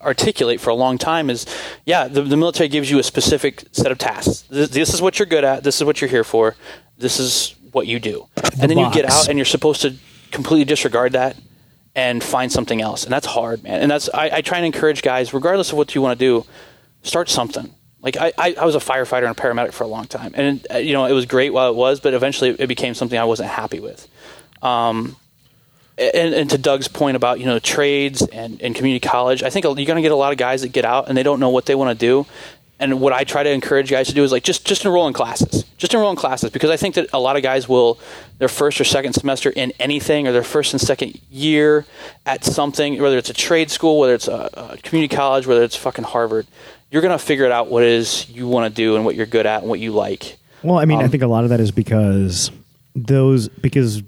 [0.01, 1.29] articulate for a long time.
[1.29, 1.45] Is
[1.85, 4.41] yeah, the, the military gives you a specific set of tasks.
[4.49, 5.63] This, this is what you're good at.
[5.63, 6.55] This is what you're here for.
[6.97, 8.27] This is what you do,
[8.61, 9.95] and then you get out, and you're supposed to
[10.31, 11.35] completely disregard that
[11.95, 13.81] and find something else, and that's hard, man.
[13.81, 16.45] And that's I, I try and encourage guys, regardless of what you want to do,
[17.03, 17.73] start something.
[18.01, 20.65] Like I, I, I was a firefighter and a paramedic for a long time, and
[20.71, 23.25] uh, you know it was great while it was, but eventually it became something I
[23.25, 24.07] wasn't happy with.
[24.61, 25.15] Um,
[25.97, 29.63] and, and to Doug's point about you know trades and, and community college, I think
[29.65, 31.49] you're going to get a lot of guys that get out and they don't know
[31.49, 32.25] what they want to do.
[32.79, 35.13] And what I try to encourage guys to do is like just just enroll in
[35.13, 37.97] classes, just enroll in classes because I think that a lot of guys will
[38.39, 41.85] their first or second semester in anything or their first and second year
[42.25, 45.77] at something, whether it's a trade school, whether it's a, a community college, whether it's
[45.77, 46.45] fucking Harvard,
[46.91, 49.15] you're going to figure it out what it is you want to do and what
[49.15, 50.37] you're good at and what you like.
[50.61, 52.51] Well, I mean, I Um, think a lot of that is because
[52.95, 54.01] those because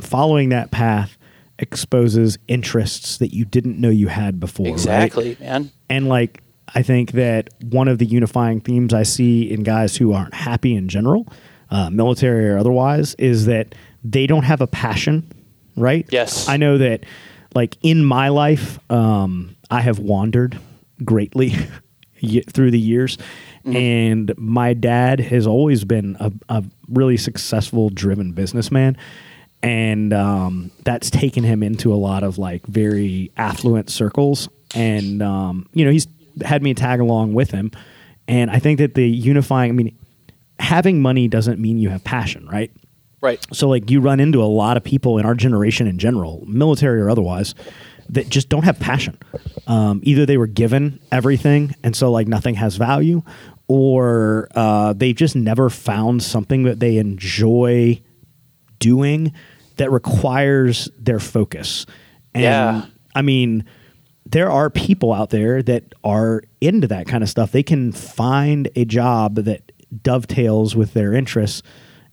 [0.00, 1.16] following that path
[1.58, 4.66] exposes interests that you didn't know you had before.
[4.66, 4.72] right?
[4.72, 5.70] Exactly, man.
[5.88, 6.42] And like
[6.74, 10.74] I think that one of the unifying themes I see in guys who aren't happy
[10.74, 11.26] in general,
[11.70, 13.74] uh, military or otherwise, is that
[14.04, 15.30] they don't have a passion,
[15.76, 16.06] right?
[16.10, 16.48] Yes.
[16.48, 17.04] I know that
[17.54, 20.58] like in my life, um, I have wandered
[21.04, 21.54] greatly
[22.50, 23.18] through the years.
[23.64, 28.96] And my dad has always been a, a really successful, driven businessman.
[29.66, 34.48] And um, that's taken him into a lot of like very affluent circles.
[34.76, 36.06] And, um, you know, he's
[36.44, 37.72] had me tag along with him.
[38.28, 39.98] And I think that the unifying, I mean,
[40.60, 42.70] having money doesn't mean you have passion, right?
[43.20, 43.44] Right.
[43.52, 47.00] So like you run into a lot of people in our generation in general, military
[47.00, 47.56] or otherwise,
[48.10, 49.18] that just don't have passion.
[49.66, 53.22] Um, either they were given everything and so like nothing has value,
[53.66, 58.00] or uh, they've just never found something that they enjoy
[58.78, 59.32] doing
[59.76, 61.86] that requires their focus.
[62.34, 62.86] And Yeah.
[63.14, 63.64] I mean,
[64.24, 67.52] there are people out there that are into that kind of stuff.
[67.52, 69.72] They can find a job that
[70.02, 71.62] dovetails with their interests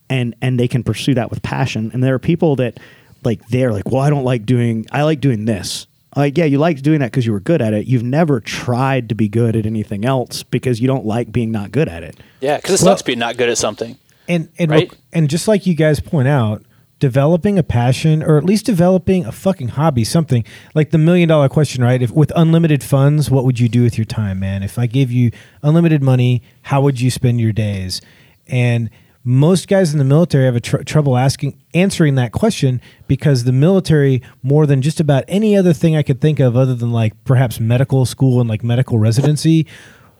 [0.09, 1.89] and and they can pursue that with passion.
[1.93, 2.79] And there are people that
[3.23, 6.59] like they're like, "Well, I don't like doing I like doing this." Like, yeah, you
[6.59, 7.87] like doing that because you were good at it.
[7.87, 11.71] You've never tried to be good at anything else because you don't like being not
[11.71, 12.17] good at it.
[12.41, 13.97] Yeah, because it Well- sucks being not good at something.
[14.27, 14.93] and and Right?
[15.11, 16.63] and just like you guys point out
[17.03, 20.41] developing a passion or at least developing a fucking hobby something
[20.73, 22.01] like the million dollar question right?
[22.01, 24.63] If with unlimited funds what would you do with your time man?
[24.63, 25.29] If i gave you
[25.61, 27.99] unlimited money how would you spend your days?
[28.47, 28.89] And
[29.25, 33.51] most guys in the military have a tr- trouble asking answering that question because the
[33.51, 37.21] military more than just about any other thing I could think of other than like
[37.25, 39.67] perhaps medical school and like medical residency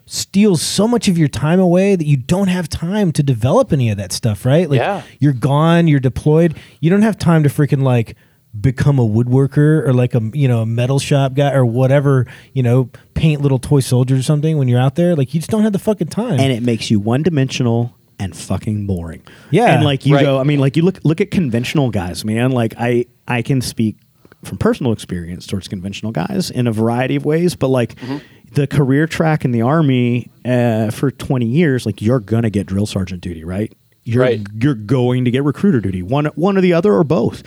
[0.06, 3.88] steals so much of your time away that you don't have time to develop any
[3.90, 4.68] of that stuff, right?
[4.68, 5.02] Like Yeah.
[5.18, 6.54] you're gone, you're deployed.
[6.80, 8.16] You don't have time to freaking like
[8.60, 12.62] become a woodworker or like a you know a metal shop guy or whatever you
[12.62, 15.64] know paint little toy soldiers or something when you're out there like you just don't
[15.64, 19.20] have the fucking time and it makes you one dimensional and fucking boring.
[19.50, 19.74] Yeah.
[19.74, 20.22] and like you Right.
[20.24, 22.52] go, I mean, like you look look at conventional guys, man.
[22.52, 23.96] Like I I can speak
[24.44, 27.94] from personal experience towards conventional guys in a variety of ways, but like.
[27.96, 28.18] Mm-hmm.
[28.54, 32.86] The career track in the army uh, for 20 years, like you're gonna get drill
[32.86, 33.72] sergeant duty, right?
[34.06, 34.46] You're Right.
[34.60, 37.42] you're going to get recruiter duty, one one or the other or both.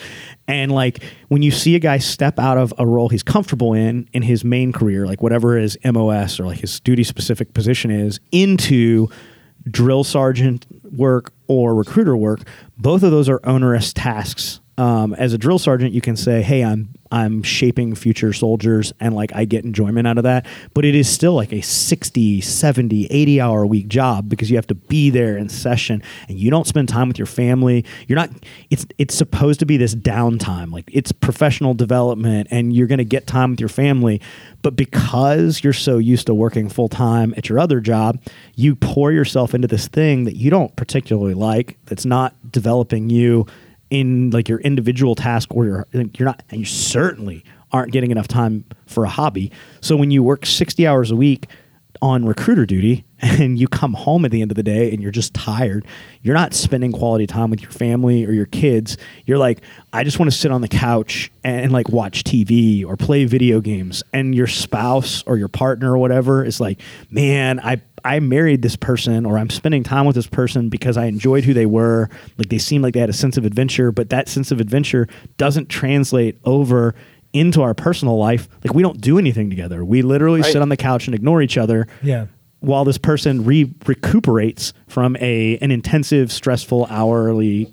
[0.47, 4.09] And like when you see a guy step out of a role he's comfortable in
[4.11, 8.19] in his main career, like whatever his MOS or like his duty specific position is,
[8.31, 9.07] into
[9.69, 12.41] drill sergeant work or recruiter work,
[12.77, 14.59] both of those are onerous tasks.
[14.79, 19.15] Um, as a drill sergeant, you can say, "Hey, I'm I'm shaping future soldiers and
[19.15, 23.07] like I get enjoyment out of that." But it is still like a 60, 70,
[23.07, 26.51] 80 hour a week job because you have to be there in session and you
[26.51, 27.85] don't spend time with your family.
[28.07, 28.29] You're not
[28.69, 30.71] it's it's supposed to be this downtime.
[30.71, 34.21] Like it's professional development and you're going to get time with your family,
[34.61, 38.21] but because you're so used to working full time at your other job,
[38.53, 43.47] you pour yourself into this thing that you don't particularly like that's not developing you
[43.89, 48.27] in like your individual task or you're you're not and you certainly aren't getting enough
[48.27, 49.51] time for a hobby.
[49.81, 51.47] So when you work 60 hours a week
[52.01, 55.11] on recruiter duty and you come home at the end of the day and you're
[55.11, 55.85] just tired,
[56.21, 58.97] you're not spending quality time with your family or your kids.
[59.25, 59.61] You're like,
[59.91, 63.59] I just want to sit on the couch and, like watch TV or play video
[63.59, 64.03] games.
[64.13, 66.79] And your spouse or your partner or whatever is like,
[67.09, 71.05] man, I I married this person or I'm spending time with this person because I
[71.05, 72.09] enjoyed who they were.
[72.37, 75.07] Like they seemed like they had a sense of adventure, but that sense of adventure
[75.37, 76.95] doesn't translate over
[77.33, 78.47] into our personal life.
[78.63, 79.83] Like we don't do anything together.
[79.83, 80.51] We literally Right.
[80.53, 82.27] sit on the couch and ignore each other yeah
[82.59, 87.71] while this person re- recuperates from a an intensive, stressful hourly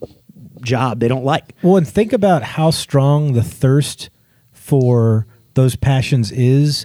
[0.61, 1.55] job they don't like.
[1.63, 4.11] Well, and think about how strong the thirst
[4.53, 6.85] for those passions is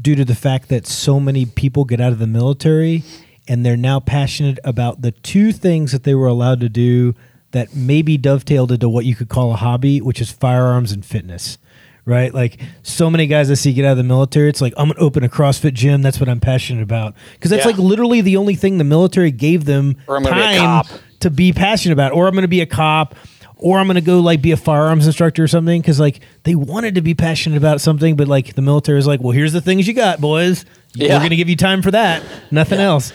[0.00, 3.02] due to the fact that so many people get out of the military
[3.48, 7.14] and they're now passionate about the two things that they were allowed to do
[7.52, 11.58] that maybe dovetailed into what you could call a hobby, which is firearms and fitness.
[12.06, 12.32] Right?
[12.32, 14.96] Like so many guys I see get out of the military, it's like, I'm going
[14.96, 16.00] to open a CrossFit gym.
[16.02, 17.14] That's what I'm passionate about.
[17.34, 17.72] Because that's Yeah.
[17.72, 20.84] like literally the only thing the military gave them Or I'm gonna be a time
[21.20, 22.12] to be passionate about.
[22.12, 23.14] Or I'm going to be a cop.
[23.62, 25.80] Or I'm going to go like be a firearms instructor or something.
[25.80, 29.20] Because like they wanted to be passionate about something, but like the military is like,
[29.20, 30.64] well, here's the things you got, boys.
[30.94, 31.14] Yeah.
[31.14, 32.22] We're going to give you time for that.
[32.50, 33.12] Nothing else.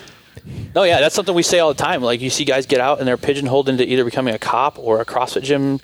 [0.74, 2.02] No, yeah, that's something we say all the time.
[2.02, 5.00] Like you see guys get out and they're pigeonholed into either becoming a cop or
[5.00, 5.80] a CrossFit gym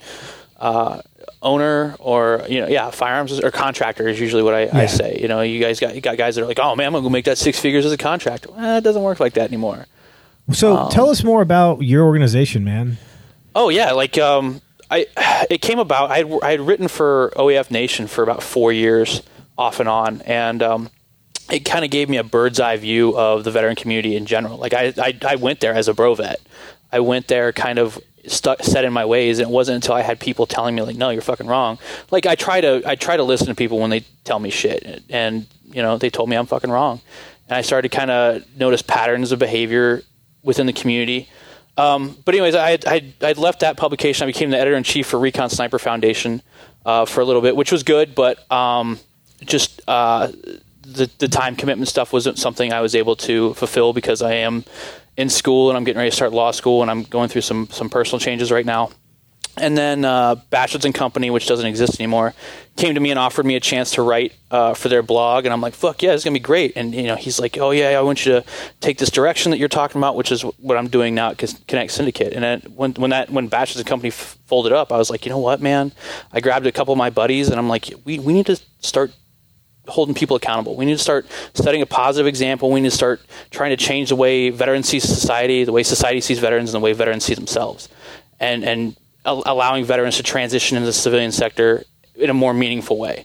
[0.60, 1.02] uh,
[1.42, 4.78] owner, or you know, yeah, firearms or contractor is usually what I, Yeah.
[4.78, 5.18] I say.
[5.20, 7.02] You know, you guys got you got guys that are like, oh man, I'm gonna
[7.02, 8.50] go make that six figures as a contractor.
[8.52, 9.86] Well, it doesn't work like that anymore.
[10.52, 12.98] So Um, tell us more about your organization, man.
[13.54, 15.06] Oh yeah, like um, I
[15.50, 16.10] it came about.
[16.10, 19.22] I had, I had written for OEF Nation for about four years,
[19.58, 20.90] off and on, and um,
[21.50, 24.56] it kind of gave me a bird's eye view of the veteran community in general.
[24.56, 26.40] Like I, I, I went there as a bro vet.
[26.90, 30.02] I went there kind of stuck set in my ways, and it wasn't until I
[30.02, 31.78] had people telling me like, "No, you're fucking wrong."
[32.10, 35.02] Like I try to I try to listen to people when they tell me shit,
[35.10, 37.00] and you know they told me I'm fucking wrong,
[37.48, 40.02] and I started to kind of notice patterns of behavior
[40.42, 41.28] within the community.
[41.76, 44.24] Um, but anyways, I had, I'd, I'd left that publication.
[44.24, 46.42] I became the editor in chief for Recon Sniper Foundation
[46.84, 48.98] uh, for a little bit, which was good, but um,
[49.40, 50.28] just uh,
[50.82, 54.64] the the time commitment stuff wasn't something I was able to fulfill because I am
[55.16, 57.68] in school and I'm getting ready to start law school and I'm going through some
[57.70, 58.90] some personal changes right now.
[59.58, 62.32] And then uh, Bachelors and Company, which doesn't exist anymore,
[62.76, 65.52] came to me and offered me a chance to write uh, for their blog, and
[65.52, 67.90] I'm like, "Fuck yeah, it's gonna be great." And you know, he's like, "Oh yeah,
[67.90, 68.44] I want you to
[68.80, 71.90] take this direction that you're talking about, which is what I'm doing now at Kinetic
[71.90, 75.10] Syndicate." And then when when that when Bachelors and Company f- folded up, I was
[75.10, 75.92] like, "You know what, man?"
[76.32, 79.12] I grabbed a couple of my buddies, and I'm like, "We we need to start
[79.88, 80.76] holding people accountable.
[80.76, 82.70] We need to start setting a positive example.
[82.70, 86.20] We need to start trying to change the way veterans see society, the way society
[86.20, 87.88] sees veterans, and the way veterans see themselves,
[88.40, 93.24] and and allowing veterans to transition into the civilian sector in a more meaningful way.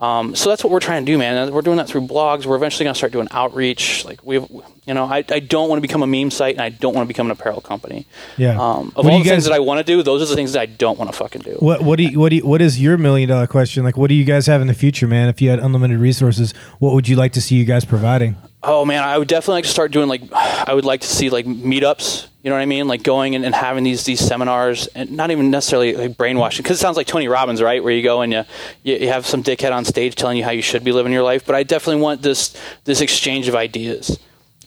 [0.00, 1.52] Um, so that's what we're trying to do, man.
[1.52, 2.46] We're doing that through blogs.
[2.46, 4.04] We're eventually going to start doing outreach.
[4.04, 6.68] Like we, you know, I, I don't want to become a meme site, and I
[6.68, 8.06] don't want to become an apparel company.
[8.36, 8.50] Yeah.
[8.52, 10.60] Um, of all the things that I want to do, those are the things that
[10.60, 11.56] I don't want to fucking do.
[11.58, 13.82] What what do you, what do you, what is your million dollar question?
[13.82, 15.28] Like, what do you guys have in the future, man?
[15.28, 18.36] If you had unlimited resources, what would you like to see you guys providing?
[18.62, 21.28] Oh man, I would definitely like to start doing like I would like to see
[21.28, 22.28] like meetups.
[22.48, 22.88] You know what I mean?
[22.88, 26.78] Like going and, and having these these seminars, and not even necessarily like brainwashing, because
[26.78, 27.84] it sounds like Tony Robbins, right?
[27.84, 28.44] Where you go and you,
[28.82, 31.22] you you have some dickhead on stage telling you how you should be living your
[31.22, 31.44] life.
[31.44, 34.18] But I definitely want this this exchange of ideas.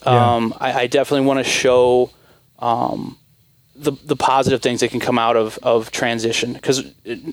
[0.06, 0.36] Yeah.
[0.36, 2.12] Um, I, I definitely want to show
[2.60, 3.18] um,
[3.76, 6.86] the the positive things that can come out of of transition because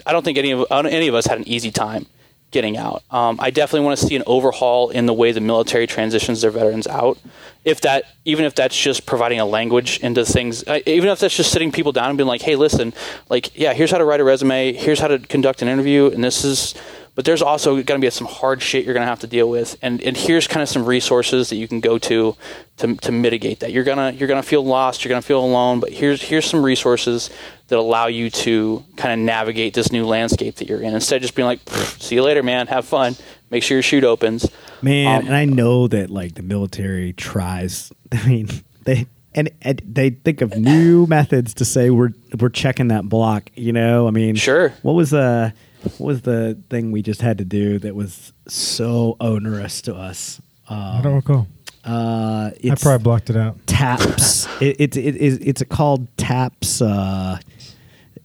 [0.06, 2.06] I don't think any of any of us had an easy time
[2.50, 3.02] getting out.
[3.10, 6.50] Um, I definitely want to see an overhaul in the way the military transitions their
[6.50, 7.18] veterans out.
[7.64, 11.36] If that, even if that's just providing a language into things, uh, even if that's
[11.36, 12.94] just sitting people down and being like, "Hey, listen,
[13.28, 16.24] like, yeah, here's how to write a resume, here's how to conduct an interview, and
[16.24, 16.74] this is."
[17.18, 19.50] But there's also going to be some hard shit you're going to have to deal
[19.50, 22.36] with, and and here's kind of some resources that you can go to
[22.76, 23.72] to, to mitigate that.
[23.72, 27.28] You're gonna you're gonna feel lost, you're gonna feel alone, but here's here's some resources
[27.66, 30.94] that allow you to kind of navigate this new landscape that you're in.
[30.94, 31.58] Instead of just being like,
[31.98, 32.68] "See you later, man.
[32.68, 33.16] Have fun.
[33.50, 34.48] Make sure your chute opens."
[34.80, 37.92] Man, Um, and I know that like the military tries.
[38.12, 38.48] I mean,
[38.84, 43.50] they and, and they think of new methods to say we're we're checking that block.
[43.56, 44.72] You know, I mean, Sure.
[44.82, 45.56] What was the what
[45.98, 50.40] was the thing we just had to do that was so onerous to us?
[50.68, 51.46] I don't recall.
[51.84, 53.66] Uh, I probably blocked it out.
[53.66, 54.46] TAPS.
[54.60, 56.82] it, it, it, it, it's called TAPS.
[56.82, 57.38] Uh,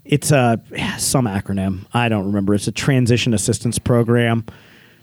[0.03, 0.61] it's a
[0.97, 1.85] some acronym.
[1.93, 2.53] I don't remember.
[2.53, 4.45] It's a transition assistance program.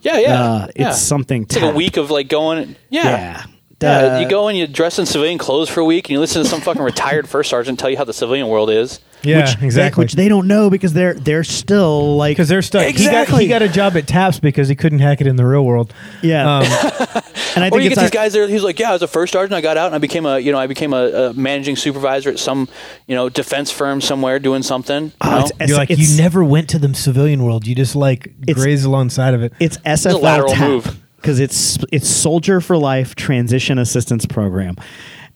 [0.02, 0.42] Yeah, yeah.
[0.42, 0.88] Uh, yeah.
[0.88, 1.44] It's something.
[1.44, 2.76] It's like a week of like going.
[2.90, 3.04] Yeah.
[3.04, 3.44] Yeah.
[3.82, 6.20] Yeah, Uh, you go and you dress in civilian clothes for a week, and you
[6.20, 9.00] listen to some fucking retired first sergeant tell you how the civilian world is.
[9.22, 10.04] Yeah, which they- exactly.
[10.04, 12.86] which they don't know because they're they're still like because they're stuck.
[12.86, 13.42] He got Exactly.
[13.42, 15.92] he got a job at Taps because he couldn't hack it in the real world.
[16.22, 16.58] yeah.
[16.58, 16.64] Um,
[17.54, 18.48] and I Or think you it's get these guys there.
[18.48, 19.52] He's like, "Yeah, I was a first sergeant.
[19.54, 22.30] I got out and I became a, you know, I became a, a managing supervisor
[22.30, 22.66] at some,
[23.06, 25.44] you know, defense firm somewhere doing something." You Oh, know?
[25.46, 27.66] it's- you're like it's- you never went to the civilian world.
[27.66, 29.52] You just like It's- graze alongside of it.
[29.60, 30.99] It's SFL lateral TAP move.
[31.20, 34.76] Because it's it's Soldier for Life Transition Assistance Program,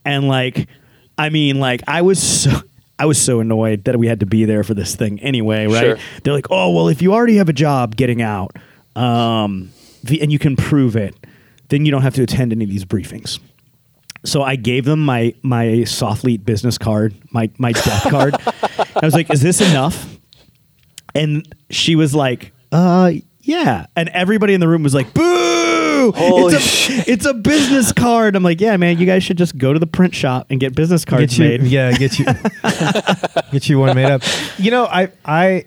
[0.05, 0.69] and like,
[1.19, 2.51] I mean, like I was so.
[2.97, 5.81] I was so annoyed that we had to be there for this thing anyway, right?
[5.81, 5.99] Sure.
[6.23, 8.57] They're like, "Oh, well, if you already have a job getting out,
[8.95, 9.73] um,
[10.05, 11.13] the, and you can prove it,
[11.71, 13.41] then you don't have to attend any of these briefings."
[14.25, 18.37] So I gave them my my SOFLETE business card, my my death card.
[18.97, 20.17] I was like, "Is this enough?"
[21.17, 23.11] And she was like, "Uh,
[23.41, 25.74] yeah." And everybody in the room was like, "Boo!
[26.13, 27.09] Holy it's a shit.
[27.09, 29.87] it's a business card." I'm like, "Yeah, man, you guys should just go to the
[29.87, 32.25] print shop and get business cards Get you, made." yeah, get you,
[33.53, 34.23] get you one made up.
[34.59, 35.65] You know, I, I,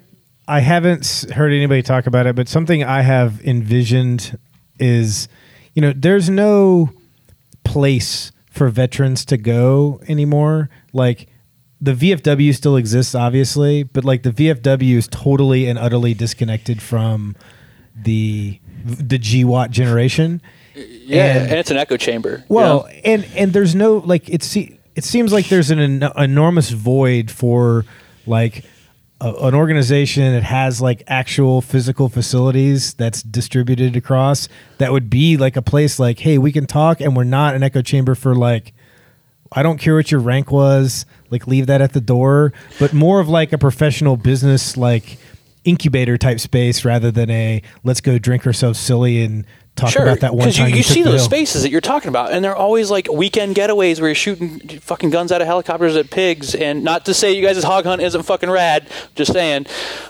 [0.47, 4.37] I haven't heard anybody talk about it, but something I have envisioned
[4.79, 5.27] is,
[5.73, 6.91] you know, there's no
[7.63, 10.69] place for veterans to go anymore.
[10.93, 11.27] Like
[11.79, 17.35] the VFW still exists, obviously, but like the VFW is totally and utterly disconnected from
[17.95, 20.41] the the GWOT generation.
[20.75, 22.37] yeah, and- and, it's an echo chamber.
[22.39, 22.87] you Well, know?
[23.03, 24.43] and and there's no like it.
[24.95, 27.85] It seems like there's an en- enormous void for
[28.25, 28.63] like
[29.21, 34.47] a, an organization that has like actual physical facilities that's distributed across.
[34.79, 37.63] That would be like a place like, hey, we can talk, and we're not an
[37.63, 38.73] echo chamber for like.
[39.49, 41.05] I don't care what your rank was.
[41.29, 42.51] Like, leave that at the door.
[42.79, 45.17] But more of like a professional business, like
[45.67, 49.45] incubator type space, rather than a let's go drink ourselves silly and
[49.75, 50.75] talk sure, about that one because you, time.
[50.75, 54.09] you see those spaces that you're talking about, and they're always like weekend getaways where
[54.09, 56.55] you're shooting fucking guns out of helicopters at pigs.
[56.55, 59.67] And not to say you guys' hog hunt isn't fucking rad, just saying,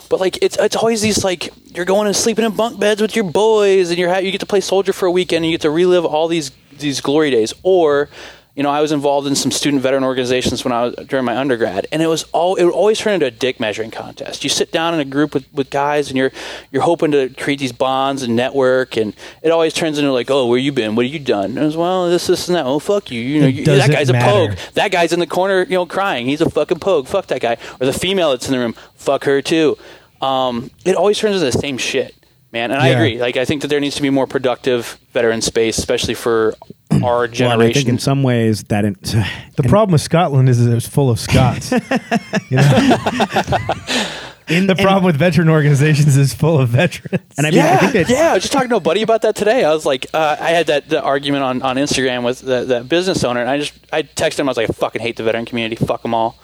[0.09, 3.15] but like it's it's always these like you're going and sleeping in bunk beds with
[3.15, 5.61] your boys, and you're you get to play soldier for a weekend, and you get
[5.61, 8.09] to relive all these these glory days, or
[8.57, 11.37] you know, I was involved in some student veteran organizations when I was during my
[11.37, 14.43] undergrad, and it was all it would always turn into a dick measuring contest.
[14.43, 16.31] You sit down in a group with, with guys, and you're
[16.71, 20.47] you're hoping to create these bonds and network, and it always turns into like, oh,
[20.47, 20.95] where you been?
[20.95, 21.51] What have you done?
[21.51, 22.65] And it was well, this, this, and that.
[22.65, 23.21] Oh, fuck you.
[23.21, 24.55] You know, you, that guy's a matter.
[24.55, 24.57] pogue.
[24.73, 26.25] That guy's in the corner, you know, crying.
[26.25, 27.05] He's a fucking pogue.
[27.05, 27.57] Fuck that guy.
[27.79, 28.73] Or the female that's in the room.
[28.95, 29.77] Fuck her too.
[30.19, 32.15] Um, it always turns into the same shit,
[32.51, 32.71] man.
[32.71, 33.19] And I agree.
[33.19, 36.55] Like, I think that there needs to be more productive veteran space, especially for
[36.91, 37.73] our Well, I generation.
[37.73, 39.01] think in some ways that it,
[39.55, 41.71] The problem with Scotland is that it's full of Scots.
[42.49, 42.63] You know?
[44.47, 47.21] in, The problem with veteran organizations is full of veterans.
[47.37, 48.31] and I mean, yeah, I think that yeah.
[48.31, 49.65] I was just talking to a buddy about that today.
[49.65, 52.87] I was like, uh, I had that, that argument on, on Instagram with the, that
[52.87, 54.47] business owner, and I just I texted him.
[54.47, 55.75] I was like, I fucking hate the veteran community.
[55.83, 56.39] Fuck them all.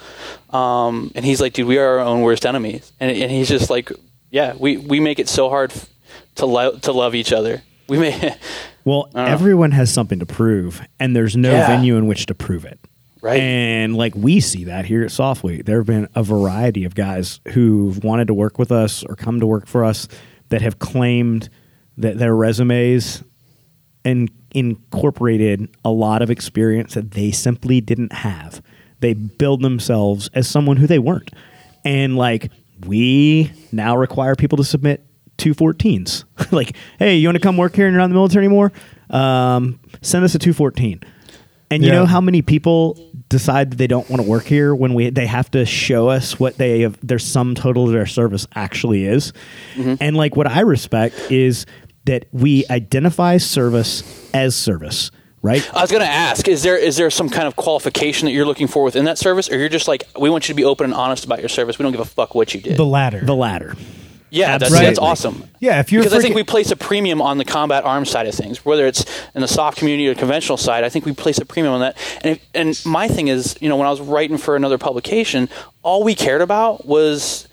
[0.50, 2.92] Um, and he's like, dude, we are our own worst enemies.
[3.00, 3.92] And, and he's just like,
[4.30, 5.90] yeah, we, we make it so hard f-
[6.36, 7.62] to lo- to love each other.
[7.88, 8.36] We may,
[8.86, 9.24] Well, know.
[9.26, 11.68] everyone has something to prove, and there's no Yeah.
[11.68, 12.80] venue in which to prove it.
[13.22, 13.40] Right.
[13.40, 17.40] And like we see that here at SOFLETE, there have been a variety of guys
[17.50, 20.10] who've wanted to work with us or come to work for us
[20.50, 21.50] that have claimed
[21.98, 23.24] that their resumes
[24.04, 28.62] and incorporated a lot of experience that they simply didn't have.
[29.00, 31.30] they build themselves as someone who they weren't.
[31.84, 32.52] And like
[32.86, 35.06] we now require people to submit
[35.38, 36.24] 214s.
[36.52, 38.72] like, hey, you want to come work here and you're not in the military anymore?
[39.10, 41.02] Um, send us a 214.
[41.72, 42.00] And you Yeah.
[42.00, 42.98] know how many people
[43.30, 46.40] decide that they don't want to work here when we they have to show us
[46.40, 49.34] what they have their sum total of their service actually is.
[50.00, 51.66] And like what I respect is
[52.06, 54.04] that we identify service
[54.36, 55.10] as service,
[55.42, 55.68] right?
[55.74, 58.46] I was going to ask: Is there is there some kind of qualification that you're
[58.46, 60.84] looking for within that service, or you're just like, we want you to be open
[60.84, 61.80] and honest about your service.
[61.80, 62.78] We don't give a fuck what you did.
[62.78, 63.22] The latter.
[63.26, 63.76] The latter.
[64.34, 65.44] Yeah, that's, that's awesome.
[65.60, 68.28] yeah, if you're because I think we place a premium on the combat arms side
[68.28, 69.06] of things, whether it's
[69.36, 70.84] in the soft community or conventional side.
[70.84, 71.98] I think we place a premium on that.
[72.22, 75.50] And if, and my thing is, you know, when I was writing for another publication,
[75.84, 77.48] all we cared about was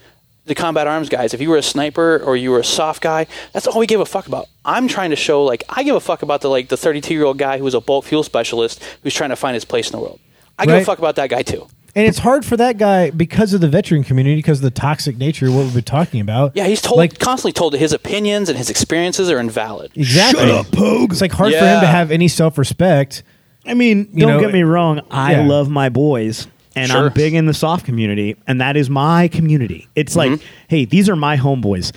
[0.47, 1.35] the combat arms guys.
[1.35, 4.01] If you were a sniper or you were a soft guy, that's all we gave
[4.01, 4.47] a fuck about.
[4.65, 7.25] I'm trying to show like I give a fuck about the like the 32 year
[7.25, 9.93] old guy who was a bulk fuel specialist who's trying to find his place in
[9.93, 10.19] the world.
[10.59, 11.67] I give a fuck about that guy too.
[11.95, 15.17] And it's hard for that guy because of the veteran community, because of the toxic
[15.19, 16.53] nature of what we've been talking about.
[16.55, 19.91] Yeah, he's told like constantly told that his opinions and his experiences are invalid.
[19.97, 20.47] exactly.
[20.47, 21.13] Shut up, Pogue.
[21.13, 21.81] It's like hard for him Yeah.
[21.81, 23.23] to have any self respect.
[23.67, 25.01] I mean, You don't know, get me wrong.
[25.11, 25.47] I yeah.
[25.47, 27.07] love my boys, and Sure.
[27.07, 29.89] I'm big in the soft community, and that is my community.
[29.95, 30.47] It's like, mm-hmm.
[30.69, 31.93] hey, these are my homeboys.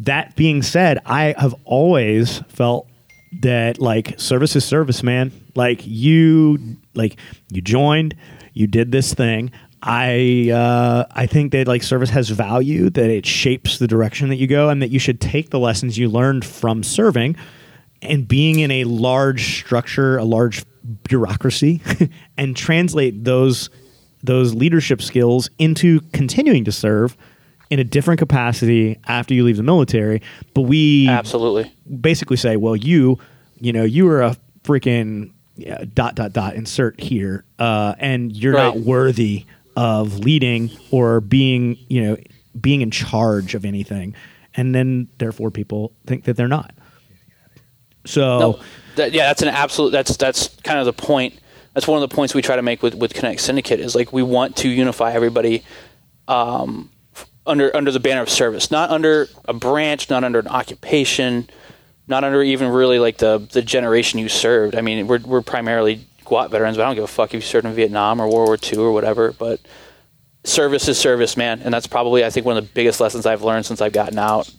[0.00, 2.88] That being said, I have always felt
[3.42, 5.30] that like service is service, man.
[5.54, 7.16] Like you, like
[7.52, 8.16] you joined,
[8.54, 9.52] you did this thing.
[9.82, 14.36] I uh, I think that like service has value, that it shapes the direction that
[14.36, 17.36] you go, and that you should take the lessons you learned from serving
[18.00, 20.64] and being in a large structure, a large
[21.08, 21.82] bureaucracy,
[22.38, 23.68] and translate those
[24.22, 27.14] those leadership skills into continuing to serve
[27.68, 30.22] in a different capacity after you leave the military.
[30.54, 31.70] But we Absolutely.
[32.00, 33.18] basically say, well, you,
[33.60, 38.52] you know, you were a freaking yeah, dot dot dot insert here, uh, and you're
[38.52, 39.46] not worthy
[39.76, 42.16] of leading or being, you know,
[42.60, 44.14] being in charge of anything,
[44.54, 46.74] and then therefore people think that they're not.
[48.06, 48.60] So No,
[48.96, 49.90] that, yeah, that's an absolute.
[49.90, 51.38] That's that's kind of the point.
[51.72, 54.12] That's one of the points we try to make with with Kinetic Syndicate is like
[54.12, 55.64] we want to unify everybody
[56.28, 56.90] um,
[57.46, 61.48] under under the banner of service, not under a branch, not under an occupation,
[62.06, 64.74] not under even really like the the generation you served.
[64.74, 67.40] I mean, we're we're primarily GWOT veterans, but I don't give a fuck if you
[67.40, 69.32] served in Vietnam or World War II or whatever.
[69.32, 69.60] But
[70.44, 73.42] service is service, man, and that's probably I think one of the biggest lessons I've
[73.42, 74.52] learned since I've gotten out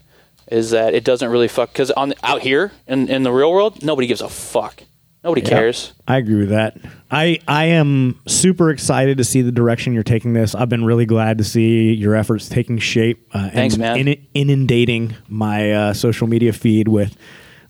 [0.47, 3.83] is that it doesn't really fuck because on out here in in the real world,
[3.83, 4.83] nobody gives a fuck.
[5.26, 5.91] Nobody cares.
[6.07, 6.78] I agree with that.
[7.09, 10.53] I I am super excited to see the direction you're taking this.
[10.53, 13.28] I've been really glad to see your efforts taking shape.
[13.34, 14.07] Uh, Thanks, and man.
[14.07, 17.17] in- inundating my uh, social media feed with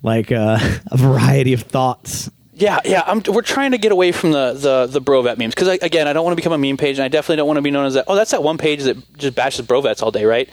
[0.04, 0.60] like uh,
[0.92, 2.30] a variety of thoughts.
[2.58, 3.04] Yeah, yeah.
[3.06, 6.14] I'm, we're trying to get away from the the, the Brovet memes because again, I
[6.14, 7.86] don't want to become a meme page, and I definitely don't want to be known
[7.86, 8.04] as that.
[8.10, 10.50] Oh, that's that one page that just bashes Brovets all day, right?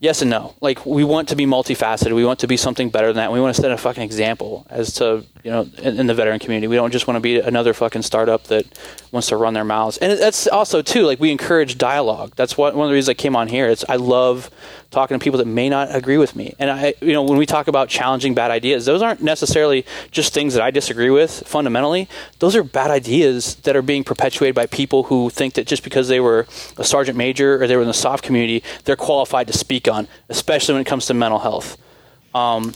[0.00, 0.54] Yes and no.
[0.60, 2.14] Like we want to be multifaceted.
[2.14, 3.32] We want to be something better than that.
[3.32, 6.38] We want to set a fucking example as to you know in, in the veteran
[6.38, 6.68] community.
[6.68, 8.64] We don't just want to be another fucking startup that
[9.10, 9.98] wants to run their mouths.
[9.98, 12.34] And that's also too like we encourage dialogue.
[12.36, 13.68] That's what one of the reasons I came on here.
[13.68, 14.50] It's I love
[14.90, 16.54] talking to people that may not agree with me.
[16.58, 20.32] And I you know when we talk about challenging bad ideas, those aren't necessarily just
[20.32, 22.08] things that I disagree with fundamentally.
[22.38, 26.08] Those are bad ideas that are being perpetuated by people who think that just because
[26.08, 29.52] they were a sergeant major or they were in the soft community, they're qualified to
[29.52, 31.76] speak on, especially when it comes to mental health.
[32.34, 32.74] Um,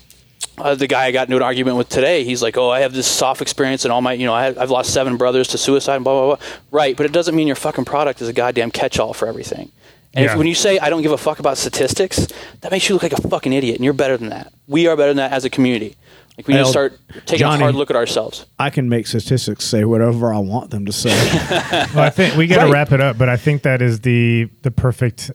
[0.58, 2.92] uh, the guy I got into an argument with today, he's like, "Oh, I have
[2.92, 5.58] this soft experience, and all my, you know, I have, I've lost seven brothers to
[5.58, 8.32] suicide, and blah blah blah." Right, but it doesn't mean your fucking product is a
[8.32, 9.72] goddamn catch-all for everything.
[10.14, 10.32] And Yeah.
[10.32, 12.26] if, when you say I don't give a fuck about statistics,
[12.60, 14.52] that makes you look like a fucking idiot, and you're better than that.
[14.66, 15.96] We are better than that as a community.
[16.36, 18.46] Like we need to start taking Johnny- a hard look at ourselves.
[18.58, 21.10] I can make statistics say whatever I want them to say.
[21.94, 22.72] Well, I think we got to Right.
[22.72, 25.30] wrap it up, but I think that is the the perfect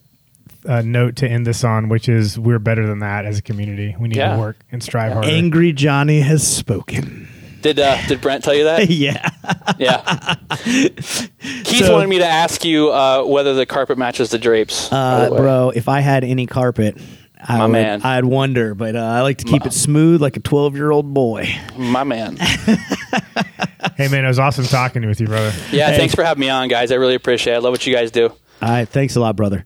[0.68, 3.96] uh, note to end this on, which is we're better than that as a community.
[4.00, 4.34] We need Yeah.
[4.34, 5.30] to work and strive harder.
[5.30, 7.28] Angry Johnny has spoken.
[7.62, 8.90] Did uh, did Brent tell you that?
[8.90, 9.30] yeah.
[9.78, 10.36] Yeah.
[10.64, 14.92] Keith So- wanted me to ask you uh, whether the carpet matches the drapes.
[14.92, 16.98] Uh, the bro, if I had any carpet,
[17.42, 18.02] I My would, man.
[18.04, 21.14] I'd wonder, but uh, I like to keep it smooth like a 12 year old
[21.14, 21.48] boy.
[21.78, 22.38] my man.
[23.96, 25.54] hey man, it was awesome talking with you, brother.
[25.72, 25.98] Yeah, Hey.
[25.98, 26.92] thanks for having me on, guys.
[26.92, 27.58] I really appreciate it.
[27.58, 28.28] I love what you guys do.
[28.30, 28.36] All
[28.70, 28.88] right.
[28.90, 29.66] Thanks a lot, brother.